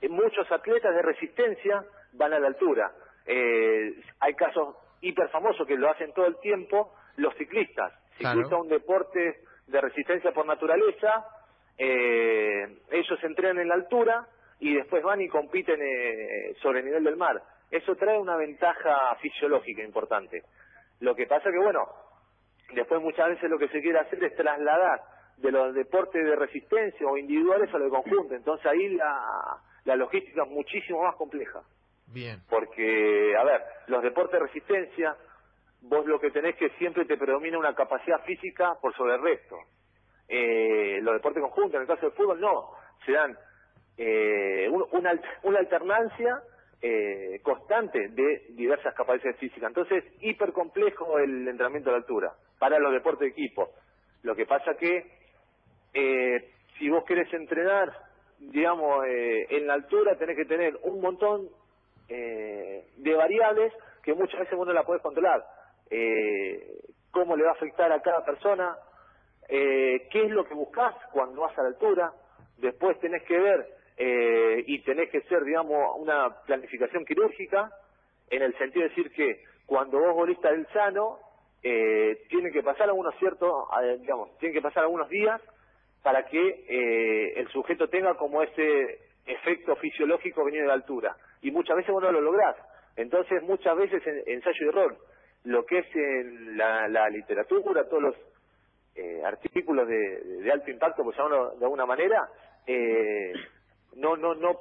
eh, 0.00 0.08
muchos 0.08 0.50
atletas 0.50 0.92
de 0.92 1.02
resistencia 1.02 1.84
van 2.14 2.32
a 2.32 2.40
la 2.40 2.48
altura. 2.48 2.90
hay 3.24 4.34
casos 4.34 4.74
hiper 5.02 5.28
famosos 5.28 5.68
que 5.68 5.76
lo 5.76 5.88
hacen 5.88 6.12
todo 6.14 6.26
el 6.26 6.40
tiempo, 6.40 6.94
los 7.16 7.32
ciclistas. 7.36 7.92
Ciclista 8.16 8.56
un 8.56 8.68
deporte 8.68 9.36
de 9.68 9.80
resistencia 9.80 10.32
por 10.32 10.46
naturaleza, 10.46 11.24
ellos 11.78 13.18
entrenan 13.22 13.60
en 13.60 13.68
la 13.68 13.74
altura, 13.74 14.26
y 14.60 14.74
después 14.74 15.02
van 15.02 15.20
y 15.20 15.28
compiten 15.28 15.80
eh, 15.80 16.54
sobre 16.60 16.80
el 16.80 16.86
nivel 16.86 17.04
del 17.04 17.16
mar. 17.16 17.42
Eso 17.70 17.94
trae 17.96 18.18
una 18.18 18.36
ventaja 18.36 19.14
fisiológica 19.20 19.82
importante. 19.82 20.42
Lo 21.00 21.14
que 21.14 21.26
pasa 21.26 21.50
que, 21.50 21.58
bueno, 21.58 21.86
después 22.72 23.00
muchas 23.00 23.28
veces 23.28 23.50
lo 23.50 23.58
que 23.58 23.68
se 23.68 23.80
quiere 23.80 23.98
hacer 23.98 24.22
es 24.24 24.34
trasladar 24.34 25.00
de 25.36 25.52
los 25.52 25.74
deportes 25.74 26.24
de 26.24 26.34
resistencia 26.34 27.06
o 27.06 27.16
individuales 27.16 27.72
a 27.72 27.78
lo 27.78 27.84
de 27.84 27.90
conjunto. 27.90 28.34
Entonces 28.34 28.66
ahí 28.66 28.88
la, 28.88 29.58
la 29.84 29.96
logística 29.96 30.42
es 30.42 30.50
muchísimo 30.50 31.02
más 31.02 31.14
compleja. 31.14 31.60
Bien. 32.06 32.40
Porque, 32.48 33.36
a 33.36 33.44
ver, 33.44 33.62
los 33.86 34.02
deportes 34.02 34.40
de 34.40 34.46
resistencia, 34.46 35.16
vos 35.82 36.06
lo 36.06 36.18
que 36.18 36.30
tenés 36.30 36.56
que 36.56 36.70
siempre 36.70 37.04
te 37.04 37.16
predomina 37.16 37.58
una 37.58 37.74
capacidad 37.74 38.24
física 38.24 38.74
por 38.80 38.94
sobre 38.96 39.14
el 39.14 39.22
resto. 39.22 39.56
Eh, 40.26 40.98
los 41.02 41.14
deportes 41.14 41.42
conjuntos, 41.42 41.74
en 41.74 41.82
el 41.82 41.86
caso 41.86 42.06
del 42.06 42.16
fútbol, 42.16 42.40
no. 42.40 42.70
Se 43.04 43.12
dan 43.12 43.36
eh, 43.98 44.68
una, 44.92 45.12
una 45.42 45.58
alternancia 45.58 46.40
eh, 46.80 47.40
constante 47.42 48.08
de 48.08 48.46
diversas 48.50 48.94
capacidades 48.94 49.38
físicas. 49.38 49.68
Entonces, 49.68 50.04
hiper 50.20 50.52
complejo 50.52 51.18
el 51.18 51.48
entrenamiento 51.48 51.90
a 51.90 51.92
la 51.92 51.98
altura 51.98 52.32
para 52.58 52.78
los 52.78 52.92
deportes 52.92 53.20
de 53.20 53.28
equipo. 53.28 53.70
Lo 54.22 54.34
que 54.34 54.46
pasa 54.46 54.74
que 54.74 55.04
eh, 55.94 56.50
si 56.78 56.88
vos 56.88 57.04
querés 57.04 57.32
entrenar, 57.32 57.92
digamos, 58.38 59.04
eh, 59.06 59.46
en 59.50 59.66
la 59.66 59.74
altura 59.74 60.16
tenés 60.16 60.36
que 60.36 60.44
tener 60.44 60.78
un 60.82 61.00
montón 61.00 61.48
eh, 62.08 62.86
de 62.96 63.14
variables 63.14 63.72
que 64.02 64.14
muchas 64.14 64.40
veces 64.40 64.56
vos 64.56 64.66
no 64.66 64.72
la 64.72 64.84
podés 64.84 65.02
controlar. 65.02 65.44
Eh, 65.90 66.82
cómo 67.10 67.36
le 67.36 67.44
va 67.44 67.50
a 67.50 67.54
afectar 67.54 67.90
a 67.90 68.00
cada 68.00 68.24
persona, 68.24 68.76
eh, 69.48 70.06
qué 70.10 70.24
es 70.24 70.30
lo 70.30 70.44
que 70.44 70.54
buscas 70.54 70.94
cuando 71.12 71.40
vas 71.40 71.58
a 71.58 71.62
la 71.62 71.68
altura, 71.68 72.12
después 72.58 72.98
tenés 73.00 73.22
que 73.24 73.38
ver 73.38 73.77
eh, 73.98 74.64
y 74.66 74.78
tenés 74.82 75.10
que 75.10 75.20
ser, 75.22 75.42
digamos, 75.44 75.96
una 75.96 76.30
planificación 76.46 77.04
quirúrgica, 77.04 77.70
en 78.30 78.42
el 78.42 78.56
sentido 78.56 78.84
de 78.84 78.88
decir 78.90 79.10
que 79.10 79.42
cuando 79.66 79.98
vos 79.98 80.14
volviste 80.14 80.48
del 80.48 80.66
sano, 80.68 81.18
eh, 81.62 82.22
tienen 82.28 82.52
que 82.52 82.62
pasar 82.62 82.88
algunos 82.88 83.14
ciertos, 83.18 83.52
digamos, 84.00 84.38
tienen 84.38 84.54
que 84.54 84.62
pasar 84.62 84.84
algunos 84.84 85.08
días 85.08 85.40
para 86.02 86.24
que 86.26 86.64
eh, 86.68 87.40
el 87.40 87.48
sujeto 87.48 87.88
tenga 87.88 88.14
como 88.14 88.42
ese 88.42 89.00
efecto 89.26 89.76
fisiológico 89.76 90.44
venido 90.44 90.66
de 90.66 90.72
altura. 90.72 91.16
Y 91.42 91.50
muchas 91.50 91.76
veces 91.76 91.92
vos 91.92 92.02
no 92.02 92.12
lo 92.12 92.20
lográs. 92.20 92.56
Entonces, 92.96 93.42
muchas 93.42 93.76
veces 93.76 94.06
en, 94.06 94.22
ensayo 94.26 94.66
y 94.66 94.68
error, 94.68 94.96
lo 95.44 95.66
que 95.66 95.78
es 95.78 95.86
en 95.94 96.56
la, 96.56 96.88
la 96.88 97.08
literatura, 97.08 97.88
todos 97.88 98.02
los 98.02 98.14
eh, 98.94 99.22
artículos 99.24 99.86
de, 99.88 100.20
de, 100.42 100.52
alto 100.52 100.70
impacto, 100.70 101.02
por 101.02 101.16
llamarlo 101.16 101.50
de 101.56 101.64
alguna 101.64 101.86
manera, 101.86 102.28
eh, 102.66 103.32
no, 103.96 104.16
no, 104.16 104.34
no, 104.34 104.52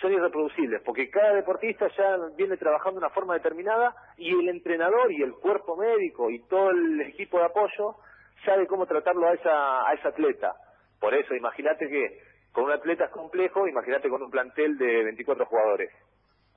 son 0.00 0.12
irreproducibles, 0.12 0.82
porque 0.84 1.08
cada 1.10 1.34
deportista 1.34 1.88
ya 1.96 2.16
viene 2.36 2.56
trabajando 2.56 3.00
de 3.00 3.06
una 3.06 3.14
forma 3.14 3.34
determinada 3.34 3.94
y 4.16 4.30
el 4.30 4.48
entrenador 4.48 5.10
y 5.12 5.22
el 5.22 5.34
cuerpo 5.34 5.76
médico 5.76 6.30
y 6.30 6.40
todo 6.48 6.70
el 6.70 7.00
equipo 7.02 7.38
de 7.38 7.46
apoyo 7.46 7.96
sabe 8.44 8.66
cómo 8.66 8.86
tratarlo 8.86 9.28
a 9.28 9.34
esa, 9.34 9.88
a 9.88 9.94
ese 9.94 10.08
atleta. 10.08 10.54
Por 11.00 11.14
eso, 11.14 11.34
imagínate 11.34 11.88
que 11.88 12.20
con 12.52 12.64
un 12.64 12.72
atleta 12.72 13.04
es 13.04 13.10
complejo, 13.10 13.68
imagínate 13.68 14.08
con 14.08 14.22
un 14.22 14.30
plantel 14.30 14.76
de 14.76 15.04
24 15.04 15.46
jugadores. 15.46 15.90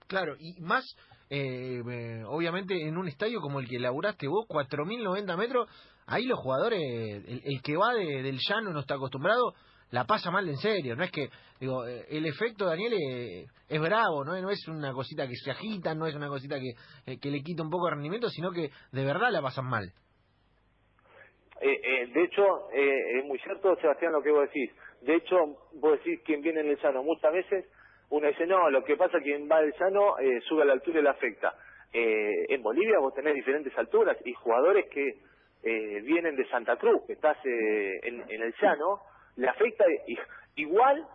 Claro, 0.08 0.36
y 0.39 0.60
más, 0.62 0.84
eh, 1.29 1.81
eh, 1.89 2.24
obviamente, 2.27 2.74
en 2.88 2.98
un 2.98 3.08
estadio 3.08 3.39
como 3.39 3.60
el 3.60 3.67
que 3.67 3.77
elaboraste 3.77 4.27
vos, 4.27 4.46
4.090 4.50 5.38
metros, 5.38 5.70
ahí 6.08 6.25
los 6.25 6.39
jugadores, 6.39 6.79
el, 6.81 7.41
el 7.43 7.62
que 7.63 7.77
va 7.77 7.93
de, 7.93 8.22
del 8.22 8.39
llano 8.39 8.72
no 8.72 8.79
está 8.79 8.96
acostumbrado, 8.96 9.53
la 9.91 10.05
pasa 10.05 10.31
mal 10.31 10.48
en 10.48 10.55
serio, 10.55 10.95
no 10.95 11.03
es 11.03 11.12
que, 11.12 11.27
digo, 11.60 11.86
eh, 11.86 12.05
el 12.10 12.25
efecto 12.25 12.65
Daniel 12.65 12.93
es, 12.93 13.50
es 13.67 13.81
bravo, 13.81 14.24
¿no? 14.24 14.39
no 14.41 14.50
es 14.50 14.65
una 14.67 14.93
cosita 14.93 15.27
que 15.27 15.36
se 15.36 15.51
agita, 15.51 15.93
no 15.93 16.07
es 16.07 16.15
una 16.15 16.29
cosita 16.29 16.57
que, 16.60 16.71
eh, 17.12 17.19
que 17.21 17.29
le 17.29 17.41
quita 17.41 17.62
un 17.62 17.69
poco 17.69 17.86
de 17.86 17.95
rendimiento, 17.95 18.29
sino 18.29 18.51
que 18.51 18.69
de 18.91 19.05
verdad 19.05 19.29
la 19.31 19.41
pasan 19.41 19.65
mal. 19.65 19.91
Eh, 21.63 22.07
de 22.07 22.24
hecho, 22.24 22.71
es 22.71 23.24
muy 23.25 23.38
cierto, 23.39 23.75
Sebastián, 23.75 24.13
lo 24.13 24.24
que 24.24 24.31
vos 24.31 24.50
decís. 24.51 24.71
De 25.01 25.15
hecho, 25.15 25.38
vos 25.74 26.00
decís 26.00 26.19
quien 26.25 26.41
viene 26.41 26.62
en 26.62 26.69
el 26.69 26.79
llano. 26.81 27.03
Muchas 27.03 27.31
veces 27.31 27.65
uno 28.10 28.27
dice, 28.27 28.48
no, 28.48 28.69
lo 28.71 28.83
que 28.83 28.98
pasa 28.98 29.17
es 29.17 29.24
que 29.24 29.29
quien 29.29 29.48
va 29.48 29.62
del 29.62 29.74
llano 29.79 30.15
sube 30.48 30.63
a 30.63 30.65
la 30.65 30.74
altura 30.74 31.00
y 31.00 31.03
le 31.03 31.10
afecta. 31.10 31.53
en 31.93 32.63
Bolivia 32.63 32.98
vos 33.00 33.13
tenés 33.13 33.36
diferentes 33.36 33.77
alturas 33.77 34.17
y 34.25 34.33
jugadores 34.33 34.88
que 34.89 35.19
vienen 36.01 36.36
de 36.36 36.50
Santa 36.50 36.77
Cruz, 36.77 37.03
que 37.05 37.13
estás 37.13 37.38
en, 37.45 38.24
en 38.27 38.41
el 38.41 38.53
llano, 38.60 39.01
le 39.38 39.47
afecta 39.47 39.85
igual 40.55 41.05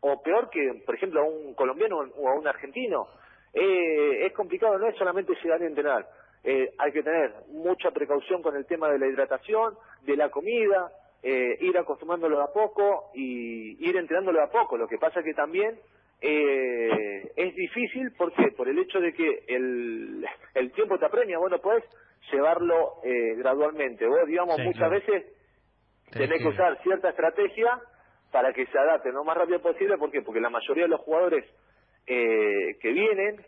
o 0.00 0.22
peor 0.22 0.48
que, 0.50 0.82
por 0.86 0.94
ejemplo, 0.94 1.20
a 1.20 1.24
un 1.24 1.54
colombiano 1.54 1.98
o 1.98 2.28
a 2.28 2.34
un 2.34 2.46
argentino. 2.46 3.08
Eh, 3.52 4.26
es 4.26 4.32
complicado, 4.32 4.78
no 4.78 4.88
es 4.88 4.96
solamente 4.96 5.34
llegar 5.42 5.60
a 5.62 5.66
entrenar. 5.66 6.06
Eh, 6.44 6.70
hay 6.78 6.92
que 6.92 7.02
tener 7.02 7.32
mucha 7.48 7.90
precaución 7.90 8.42
con 8.42 8.56
el 8.56 8.66
tema 8.66 8.88
de 8.90 8.98
la 8.98 9.08
hidratación, 9.08 9.74
de 10.02 10.16
la 10.16 10.30
comida, 10.30 10.92
eh, 11.22 11.58
ir 11.60 11.76
acostumbrándolo 11.76 12.36
de 12.38 12.44
a 12.44 12.52
poco 12.52 13.10
y 13.14 13.88
ir 13.88 13.96
entrenándolo 13.96 14.38
de 14.38 14.44
a 14.44 14.50
poco. 14.50 14.76
Lo 14.76 14.86
que 14.86 14.98
pasa 14.98 15.22
que 15.22 15.34
también 15.34 15.78
eh, 16.20 17.32
es 17.36 17.54
difícil, 17.54 18.12
¿por 18.12 18.32
Por 18.54 18.68
el 18.68 18.78
hecho 18.78 19.00
de 19.00 19.12
que 19.12 19.44
el, 19.48 20.24
el 20.54 20.72
tiempo 20.72 20.98
te 20.98 21.06
apremia, 21.06 21.38
bueno, 21.38 21.58
puedes 21.58 21.84
llevarlo 22.32 23.00
eh, 23.04 23.34
gradualmente. 23.36 24.06
Vos, 24.06 24.26
digamos, 24.26 24.58
muchas 24.60 24.90
veces 24.90 25.24
Tenés 26.10 26.42
que 26.42 26.48
usar 26.48 26.80
cierta 26.82 27.10
estrategia 27.10 27.80
para 28.30 28.52
que 28.52 28.66
se 28.66 28.78
adapte 28.78 29.12
lo 29.12 29.24
más 29.24 29.36
rápido 29.36 29.60
posible. 29.60 29.98
¿Por 29.98 30.10
qué? 30.10 30.22
Porque 30.22 30.40
la 30.40 30.50
mayoría 30.50 30.84
de 30.84 30.90
los 30.90 31.00
jugadores 31.00 31.44
eh, 32.06 32.76
que 32.80 32.92
vienen 32.92 33.44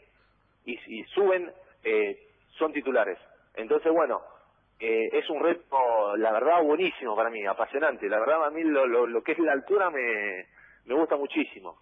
y, 0.65 0.79
y 0.87 1.05
suben 1.05 1.51
eh, 1.85 2.19
son 2.59 2.73
titulares. 2.73 3.19
Entonces, 3.55 3.93
bueno, 3.93 4.21
eh, 4.79 5.09
es 5.13 5.29
un 5.31 5.43
reto, 5.43 6.17
la 6.17 6.33
verdad, 6.33 6.63
buenísimo 6.63 7.17
para 7.17 7.31
mí, 7.31 7.45
apasionante. 7.47 8.09
La 8.09 8.19
verdad, 8.19 8.45
a 8.47 8.51
mí 8.51 8.63
lo, 8.65 8.87
lo, 8.87 9.07
lo 9.07 9.23
que 9.23 9.33
es 9.33 9.39
la 9.39 9.53
altura 9.53 9.91
me, 9.91 10.47
me 10.87 10.95
gusta 10.95 11.17
muchísimo. 11.17 11.79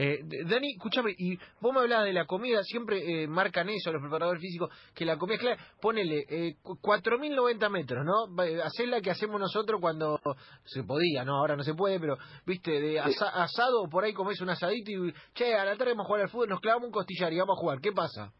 Eh, 0.00 0.20
Dani, 0.46 0.74
escúchame, 0.74 1.12
y 1.18 1.36
vos 1.60 1.74
me 1.74 1.80
hablabas 1.80 2.04
de 2.04 2.12
la 2.12 2.24
comida, 2.24 2.62
siempre 2.62 2.98
eh, 3.02 3.26
marcan 3.26 3.68
eso 3.68 3.90
los 3.90 4.00
preparadores 4.00 4.40
físicos, 4.40 4.70
que 4.94 5.04
la 5.04 5.16
comida 5.16 5.34
es 5.34 5.40
clara. 5.40 5.62
Ponele 5.80 6.24
eh, 6.28 6.54
4.090 6.62 7.68
metros, 7.68 8.04
¿no? 8.04 8.40
Hacer 8.62 8.86
la 8.86 9.00
que 9.00 9.10
hacemos 9.10 9.40
nosotros 9.40 9.80
cuando 9.80 10.20
se 10.64 10.84
podía, 10.84 11.24
¿no? 11.24 11.38
Ahora 11.38 11.56
no 11.56 11.64
se 11.64 11.74
puede, 11.74 11.98
pero, 11.98 12.16
viste, 12.46 12.80
de 12.80 13.00
asado, 13.00 13.88
por 13.90 14.04
ahí 14.04 14.12
comés 14.12 14.40
un 14.40 14.50
asadito 14.50 14.92
y, 14.92 15.12
che, 15.34 15.56
a 15.56 15.64
la 15.64 15.76
tarde 15.76 15.94
vamos 15.94 16.04
a 16.04 16.06
jugar 16.06 16.22
al 16.22 16.28
fútbol, 16.28 16.48
nos 16.48 16.60
clavamos 16.60 16.86
un 16.86 16.92
costillar 16.92 17.32
y 17.32 17.38
vamos 17.40 17.58
a 17.58 17.60
jugar. 17.60 17.80
¿Qué 17.80 17.90
pasa? 17.90 18.30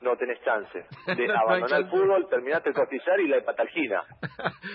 no 0.00 0.16
tenés 0.16 0.40
chance 0.44 0.86
de 1.06 1.34
abandonar 1.36 1.80
el 1.80 1.88
fútbol, 1.88 2.28
terminaste 2.28 2.68
el 2.68 2.74
costillar 2.76 3.18
y 3.18 3.28
la 3.28 3.38
hepatalgina. 3.38 4.02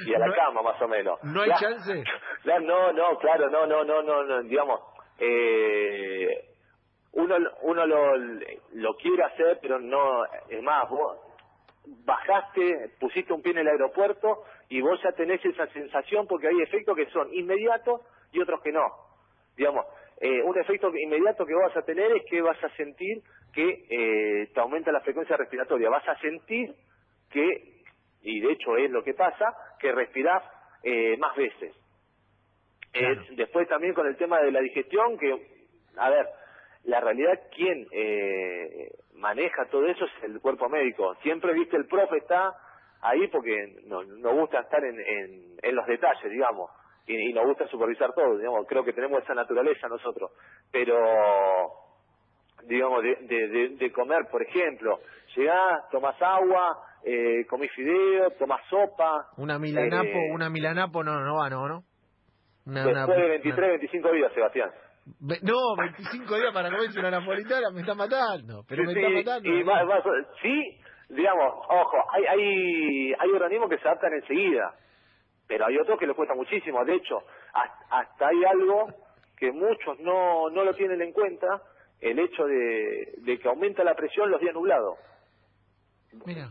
Y 0.05 0.13
a 0.13 0.19
la 0.19 0.35
cama, 0.35 0.61
más 0.61 0.81
o 0.81 0.87
menos. 0.89 1.17
¿No 1.23 1.41
hay 1.41 1.51
chance? 1.51 2.03
no, 2.45 2.91
no, 2.91 3.17
claro, 3.19 3.49
no, 3.49 3.65
no, 3.65 3.83
no, 3.85 4.01
no, 4.03 4.23
no 4.23 4.43
digamos, 4.43 4.81
eh, 5.25 6.45
uno, 7.13 7.37
uno 7.61 7.85
lo, 7.85 8.17
lo 8.73 8.95
quiere 8.97 9.23
hacer, 9.23 9.59
pero 9.61 9.79
no, 9.79 10.25
es 10.49 10.61
más, 10.61 10.89
vos 10.89 11.17
bajaste, 11.85 12.91
pusiste 12.99 13.33
un 13.33 13.41
pie 13.41 13.51
en 13.51 13.59
el 13.59 13.67
aeropuerto 13.67 14.43
y 14.69 14.81
vos 14.81 14.99
ya 15.03 15.11
tenés 15.11 15.43
esa 15.45 15.67
sensación 15.67 16.27
porque 16.27 16.47
hay 16.47 16.61
efectos 16.61 16.95
que 16.95 17.09
son 17.11 17.33
inmediatos 17.33 18.01
y 18.31 18.41
otros 18.41 18.61
que 18.61 18.71
no. 18.71 18.85
Digamos, 19.55 19.85
eh, 20.19 20.41
un 20.43 20.57
efecto 20.57 20.91
inmediato 20.95 21.45
que 21.45 21.53
vas 21.53 21.75
a 21.75 21.83
tener 21.83 22.11
es 22.11 22.23
que 22.29 22.41
vas 22.41 22.61
a 22.63 22.69
sentir 22.75 23.21
que 23.53 23.85
eh, 23.89 24.47
te 24.53 24.59
aumenta 24.59 24.91
la 24.91 25.01
frecuencia 25.01 25.37
respiratoria, 25.37 25.89
vas 25.89 26.07
a 26.07 26.17
sentir 26.19 26.73
que, 27.29 27.83
y 28.21 28.39
de 28.39 28.51
hecho 28.53 28.75
es 28.77 28.89
lo 28.89 29.03
que 29.03 29.13
pasa, 29.13 29.53
que 29.79 29.91
respirás 29.91 30.43
eh, 30.83 31.17
más 31.17 31.35
veces. 31.35 31.75
Eh, 32.93 33.17
después 33.31 33.67
también 33.67 33.93
con 33.93 34.07
el 34.07 34.15
tema 34.17 34.39
de 34.39 34.51
la 34.51 34.61
digestión, 34.61 35.17
que, 35.17 35.31
a 35.97 36.09
ver, 36.09 36.27
la 36.83 36.99
realidad, 36.99 37.39
quien 37.55 37.87
eh, 37.91 38.91
maneja 39.15 39.65
todo 39.65 39.85
eso 39.87 40.05
es 40.05 40.23
el 40.23 40.39
cuerpo 40.41 40.69
médico. 40.69 41.15
Siempre, 41.23 41.53
viste, 41.53 41.77
el 41.77 41.87
profe 41.87 42.17
está 42.17 42.53
ahí 43.01 43.27
porque 43.27 43.81
nos, 43.85 44.07
nos 44.07 44.33
gusta 44.33 44.59
estar 44.59 44.83
en, 44.83 44.99
en, 44.99 45.57
en 45.61 45.75
los 45.75 45.85
detalles, 45.87 46.29
digamos, 46.29 46.69
y, 47.07 47.15
y, 47.15 47.33
nos 47.33 47.45
gusta 47.45 47.67
supervisar 47.67 48.13
todo, 48.13 48.37
digamos, 48.37 48.65
creo 48.67 48.83
que 48.83 48.93
tenemos 48.93 49.21
esa 49.23 49.33
naturaleza 49.33 49.87
nosotros, 49.87 50.31
pero, 50.71 50.95
digamos, 52.63 53.03
de, 53.03 53.15
de, 53.21 53.69
de, 53.77 53.91
comer, 53.91 54.27
por 54.31 54.41
ejemplo, 54.41 54.99
llegás, 55.35 55.89
tomas 55.91 56.21
agua, 56.21 56.77
eh, 57.03 57.45
comís 57.49 57.71
fideo, 57.73 58.31
tomás 58.31 58.61
sopa. 58.69 59.27
Una 59.37 59.59
milanapo, 59.59 60.07
eh, 60.07 60.31
una 60.31 60.49
milanapo 60.49 61.03
no, 61.03 61.19
no 61.19 61.35
va, 61.35 61.49
no, 61.49 61.67
¿no? 61.67 61.83
Una, 62.65 62.85
después 62.85 63.17
una, 63.17 63.23
de 63.23 63.29
23, 63.29 63.57
una... 63.57 63.67
25 63.67 64.11
días, 64.11 64.33
Sebastián. 64.33 64.71
No, 65.41 65.75
25 65.75 66.35
días 66.37 66.53
para 66.53 66.69
comerse 66.71 66.99
una 66.99 67.11
napolitana, 67.11 67.71
me 67.71 67.81
está 67.81 67.93
matando, 67.93 68.63
pero 68.67 68.83
me 68.83 68.93
está 68.93 69.09
matando. 69.09 69.49
Y 69.49 69.63
más, 69.63 69.85
más, 69.85 70.01
sí, 70.41 70.79
digamos, 71.09 71.53
ojo, 71.67 71.97
hay, 72.11 72.25
hay, 72.25 73.13
hay 73.19 73.29
organismos 73.31 73.69
que 73.69 73.77
se 73.79 73.87
adaptan 73.87 74.13
enseguida, 74.13 74.73
pero 75.45 75.65
hay 75.65 75.77
otros 75.77 75.99
que 75.99 76.07
les 76.07 76.15
cuesta 76.15 76.35
muchísimo. 76.35 76.85
De 76.85 76.95
hecho, 76.95 77.17
hasta, 77.53 77.97
hasta 77.99 78.27
hay 78.27 78.45
algo 78.45 78.87
que 79.37 79.51
muchos 79.51 79.99
no, 79.99 80.49
no 80.49 80.63
lo 80.63 80.73
tienen 80.73 81.01
en 81.01 81.11
cuenta, 81.11 81.61
el 81.99 82.19
hecho 82.19 82.45
de, 82.45 83.13
de 83.17 83.39
que 83.39 83.47
aumenta 83.47 83.83
la 83.83 83.95
presión 83.95 84.31
los 84.31 84.39
días 84.39 84.53
nublados. 84.53 84.97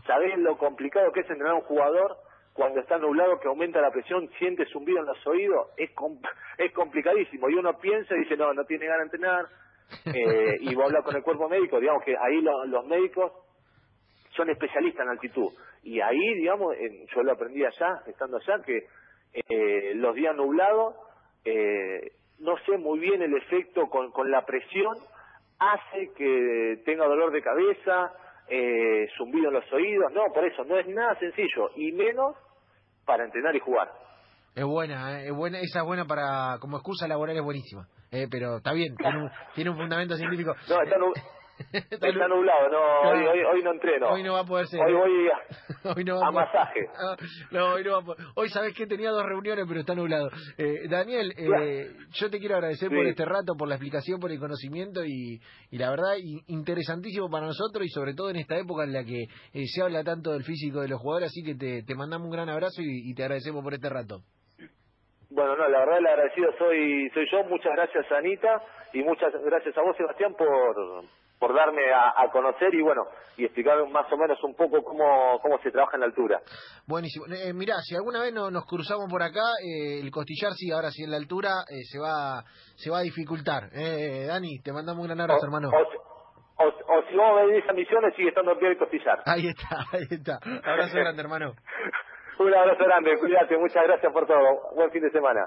¿Sabés 0.05 0.37
lo 0.39 0.57
complicado 0.57 1.11
que 1.11 1.21
es 1.21 1.29
entrenar 1.29 1.53
a 1.53 1.59
un 1.59 1.61
jugador 1.61 2.17
cuando 2.53 2.79
está 2.79 2.97
nublado 2.97 3.39
que 3.39 3.47
aumenta 3.47 3.81
la 3.81 3.91
presión, 3.91 4.29
siente 4.37 4.65
zumbido 4.67 4.99
en 4.99 5.05
los 5.07 5.27
oídos, 5.27 5.69
es 5.77 5.89
es 6.57 6.71
complicadísimo. 6.73 7.49
Y 7.49 7.55
uno 7.55 7.77
piensa 7.79 8.15
y 8.15 8.19
dice, 8.19 8.37
no, 8.37 8.53
no 8.53 8.63
tiene 8.65 8.85
ganas 8.85 9.11
de 9.11 9.17
entrenar, 9.17 9.45
eh, 10.05 10.57
y 10.61 10.73
va 10.75 10.83
a 10.83 10.87
hablar 10.87 11.03
con 11.03 11.15
el 11.15 11.23
cuerpo 11.23 11.49
médico, 11.49 11.79
digamos 11.79 12.03
que 12.03 12.15
ahí 12.17 12.41
lo, 12.41 12.65
los 12.65 12.85
médicos 12.85 13.31
son 14.35 14.49
especialistas 14.49 15.03
en 15.03 15.09
altitud. 15.09 15.51
Y 15.83 15.99
ahí, 15.99 16.35
digamos, 16.35 16.75
en, 16.77 17.05
yo 17.07 17.23
lo 17.23 17.33
aprendí 17.33 17.63
allá, 17.63 18.01
estando 18.07 18.37
allá, 18.37 18.63
que 18.63 18.87
eh, 19.33 19.93
los 19.95 20.15
días 20.15 20.35
nublados, 20.35 20.95
eh, 21.45 22.13
no 22.39 22.57
sé 22.65 22.77
muy 22.77 22.99
bien 22.99 23.21
el 23.21 23.35
efecto 23.35 23.89
con, 23.89 24.11
con 24.11 24.31
la 24.31 24.45
presión, 24.45 24.95
hace 25.59 26.11
que 26.13 26.81
tenga 26.85 27.05
dolor 27.05 27.31
de 27.31 27.41
cabeza, 27.41 28.13
eh, 28.47 29.07
zumbido 29.17 29.49
en 29.49 29.55
los 29.55 29.73
oídos, 29.73 30.11
no, 30.13 30.21
por 30.33 30.45
eso 30.45 30.63
no 30.63 30.77
es 30.77 30.87
nada 30.87 31.17
sencillo, 31.19 31.69
y 31.75 31.91
menos 31.91 32.35
para 33.05 33.25
entrenar 33.25 33.55
y 33.55 33.59
jugar. 33.59 33.89
Es 34.55 34.65
buena, 34.65 35.19
¿eh? 35.21 35.27
es 35.27 35.33
buena, 35.35 35.59
esa 35.59 35.79
es 35.79 35.85
buena 35.85 36.05
para, 36.05 36.57
como 36.59 36.77
excusa 36.77 37.07
laboral 37.07 37.35
es 37.35 37.43
buenísima, 37.43 37.87
eh, 38.11 38.27
pero 38.29 38.57
está 38.57 38.73
bien, 38.73 38.95
tiene 38.95 39.17
un, 39.23 39.31
tiene 39.55 39.69
un 39.71 39.77
fundamento 39.77 40.15
científico. 40.15 40.53
No, 40.69 40.81
está, 40.81 40.97
está, 41.71 42.07
está 42.07 42.27
nublado, 42.27 42.69
no, 42.69 43.09
hoy, 43.09 43.25
hoy, 43.25 43.43
hoy, 43.43 43.63
no 43.63 43.71
entreno. 43.71 44.09
Hoy 44.09 44.23
no 44.23 44.33
va 44.33 44.39
a 44.39 44.45
poder 44.45 44.67
ser. 44.67 44.81
Hoy 44.81 44.93
voy 44.93 45.27
a, 45.29 45.93
hoy 45.95 46.03
no 46.03 46.19
va 46.19 46.25
a, 46.25 46.29
a 46.29 46.31
masaje. 46.31 46.87
No, 47.51 47.73
hoy 47.73 47.83
no 47.83 47.91
va 47.91 47.97
a 47.99 48.01
poder. 48.01 48.25
Hoy 48.35 48.49
sabes 48.49 48.73
que 48.73 48.87
tenía 48.87 49.11
dos 49.11 49.23
reuniones, 49.23 49.65
pero 49.67 49.79
está 49.79 49.95
nublado. 49.95 50.29
Eh, 50.57 50.87
Daniel, 50.89 51.33
eh, 51.37 51.91
yo 52.11 52.29
te 52.29 52.39
quiero 52.39 52.55
agradecer 52.55 52.89
sí. 52.89 52.95
por 52.95 53.05
este 53.05 53.25
rato, 53.25 53.53
por 53.57 53.67
la 53.67 53.75
explicación, 53.75 54.19
por 54.19 54.31
el 54.31 54.39
conocimiento 54.39 55.03
y, 55.05 55.39
y 55.71 55.77
la 55.77 55.89
verdad, 55.89 56.15
interesantísimo 56.47 57.29
para 57.29 57.45
nosotros 57.47 57.85
y 57.85 57.89
sobre 57.89 58.13
todo 58.13 58.29
en 58.29 58.37
esta 58.37 58.57
época 58.57 58.83
en 58.83 58.93
la 58.93 59.03
que 59.03 59.23
eh, 59.23 59.65
se 59.67 59.81
habla 59.81 60.03
tanto 60.03 60.31
del 60.31 60.43
físico 60.43 60.81
de 60.81 60.87
los 60.87 60.99
jugadores, 60.99 61.27
así 61.29 61.43
que 61.43 61.55
te, 61.55 61.83
te 61.83 61.95
mandamos 61.95 62.25
un 62.25 62.31
gran 62.31 62.49
abrazo 62.49 62.81
y, 62.81 63.11
y 63.11 63.13
te 63.13 63.23
agradecemos 63.23 63.63
por 63.63 63.73
este 63.73 63.89
rato. 63.89 64.21
Bueno, 65.33 65.55
no, 65.55 65.67
la 65.67 65.79
verdad 65.79 65.97
el 65.97 66.07
agradecido 66.07 66.51
soy 66.59 67.09
soy 67.11 67.25
yo. 67.31 67.43
Muchas 67.45 67.73
gracias 67.73 68.11
Anita 68.11 68.61
y 68.93 69.01
muchas 69.01 69.33
gracias 69.43 69.75
a 69.75 69.81
vos 69.81 69.97
Sebastián 69.97 70.35
por 70.37 71.05
por 71.43 71.53
darme 71.53 71.91
a, 71.91 72.23
a, 72.23 72.31
conocer 72.31 72.73
y 72.73 72.81
bueno 72.81 73.03
y 73.35 73.43
explicar 73.43 73.75
más 73.89 74.09
o 74.09 74.15
menos 74.15 74.41
un 74.45 74.55
poco 74.55 74.81
cómo 74.81 75.37
cómo 75.41 75.59
se 75.59 75.71
trabaja 75.71 75.97
en 75.97 75.99
la 75.99 76.05
altura. 76.05 76.39
Buenísimo. 76.87 77.25
Eh, 77.25 77.51
mirá, 77.51 77.75
si 77.81 77.97
alguna 77.97 78.21
vez 78.21 78.33
no, 78.33 78.49
nos 78.49 78.65
cruzamos 78.65 79.11
por 79.11 79.21
acá, 79.21 79.43
eh, 79.61 79.99
el 79.99 80.09
costillar 80.09 80.53
sí, 80.53 80.71
ahora 80.71 80.89
sí 80.89 81.03
en 81.03 81.11
la 81.11 81.17
altura 81.17 81.49
eh, 81.67 81.83
se 81.83 81.99
va 81.99 82.45
se 82.77 82.89
va 82.89 82.99
a 82.99 83.01
dificultar. 83.01 83.63
Eh, 83.75 84.23
Dani, 84.25 84.61
te 84.63 84.71
mandamos 84.71 85.01
un 85.01 85.07
gran 85.07 85.19
abrazo, 85.19 85.41
o, 85.41 85.45
hermano. 85.45 85.67
O, 85.67 86.63
o, 86.63 86.67
o, 86.69 87.03
si 87.09 87.13
vos 87.17 87.45
venís 87.45 87.69
a 87.69 87.73
Misiones, 87.73 88.15
sigue 88.15 88.29
estando 88.29 88.53
en 88.53 88.59
pie 88.59 88.69
el 88.69 88.77
costillar. 88.77 89.19
Ahí 89.25 89.47
está, 89.47 89.83
ahí 89.91 90.07
está. 90.09 90.39
Abrazo 90.63 90.95
grande, 90.95 91.23
hermano. 91.23 91.55
Un 92.39 92.55
abrazo 92.55 92.85
grande, 92.85 93.17
cuídate, 93.19 93.57
muchas 93.57 93.83
gracias 93.83 94.13
por 94.13 94.25
todo. 94.25 94.73
Buen 94.75 94.89
fin 94.91 95.03
de 95.03 95.11
semana. 95.11 95.45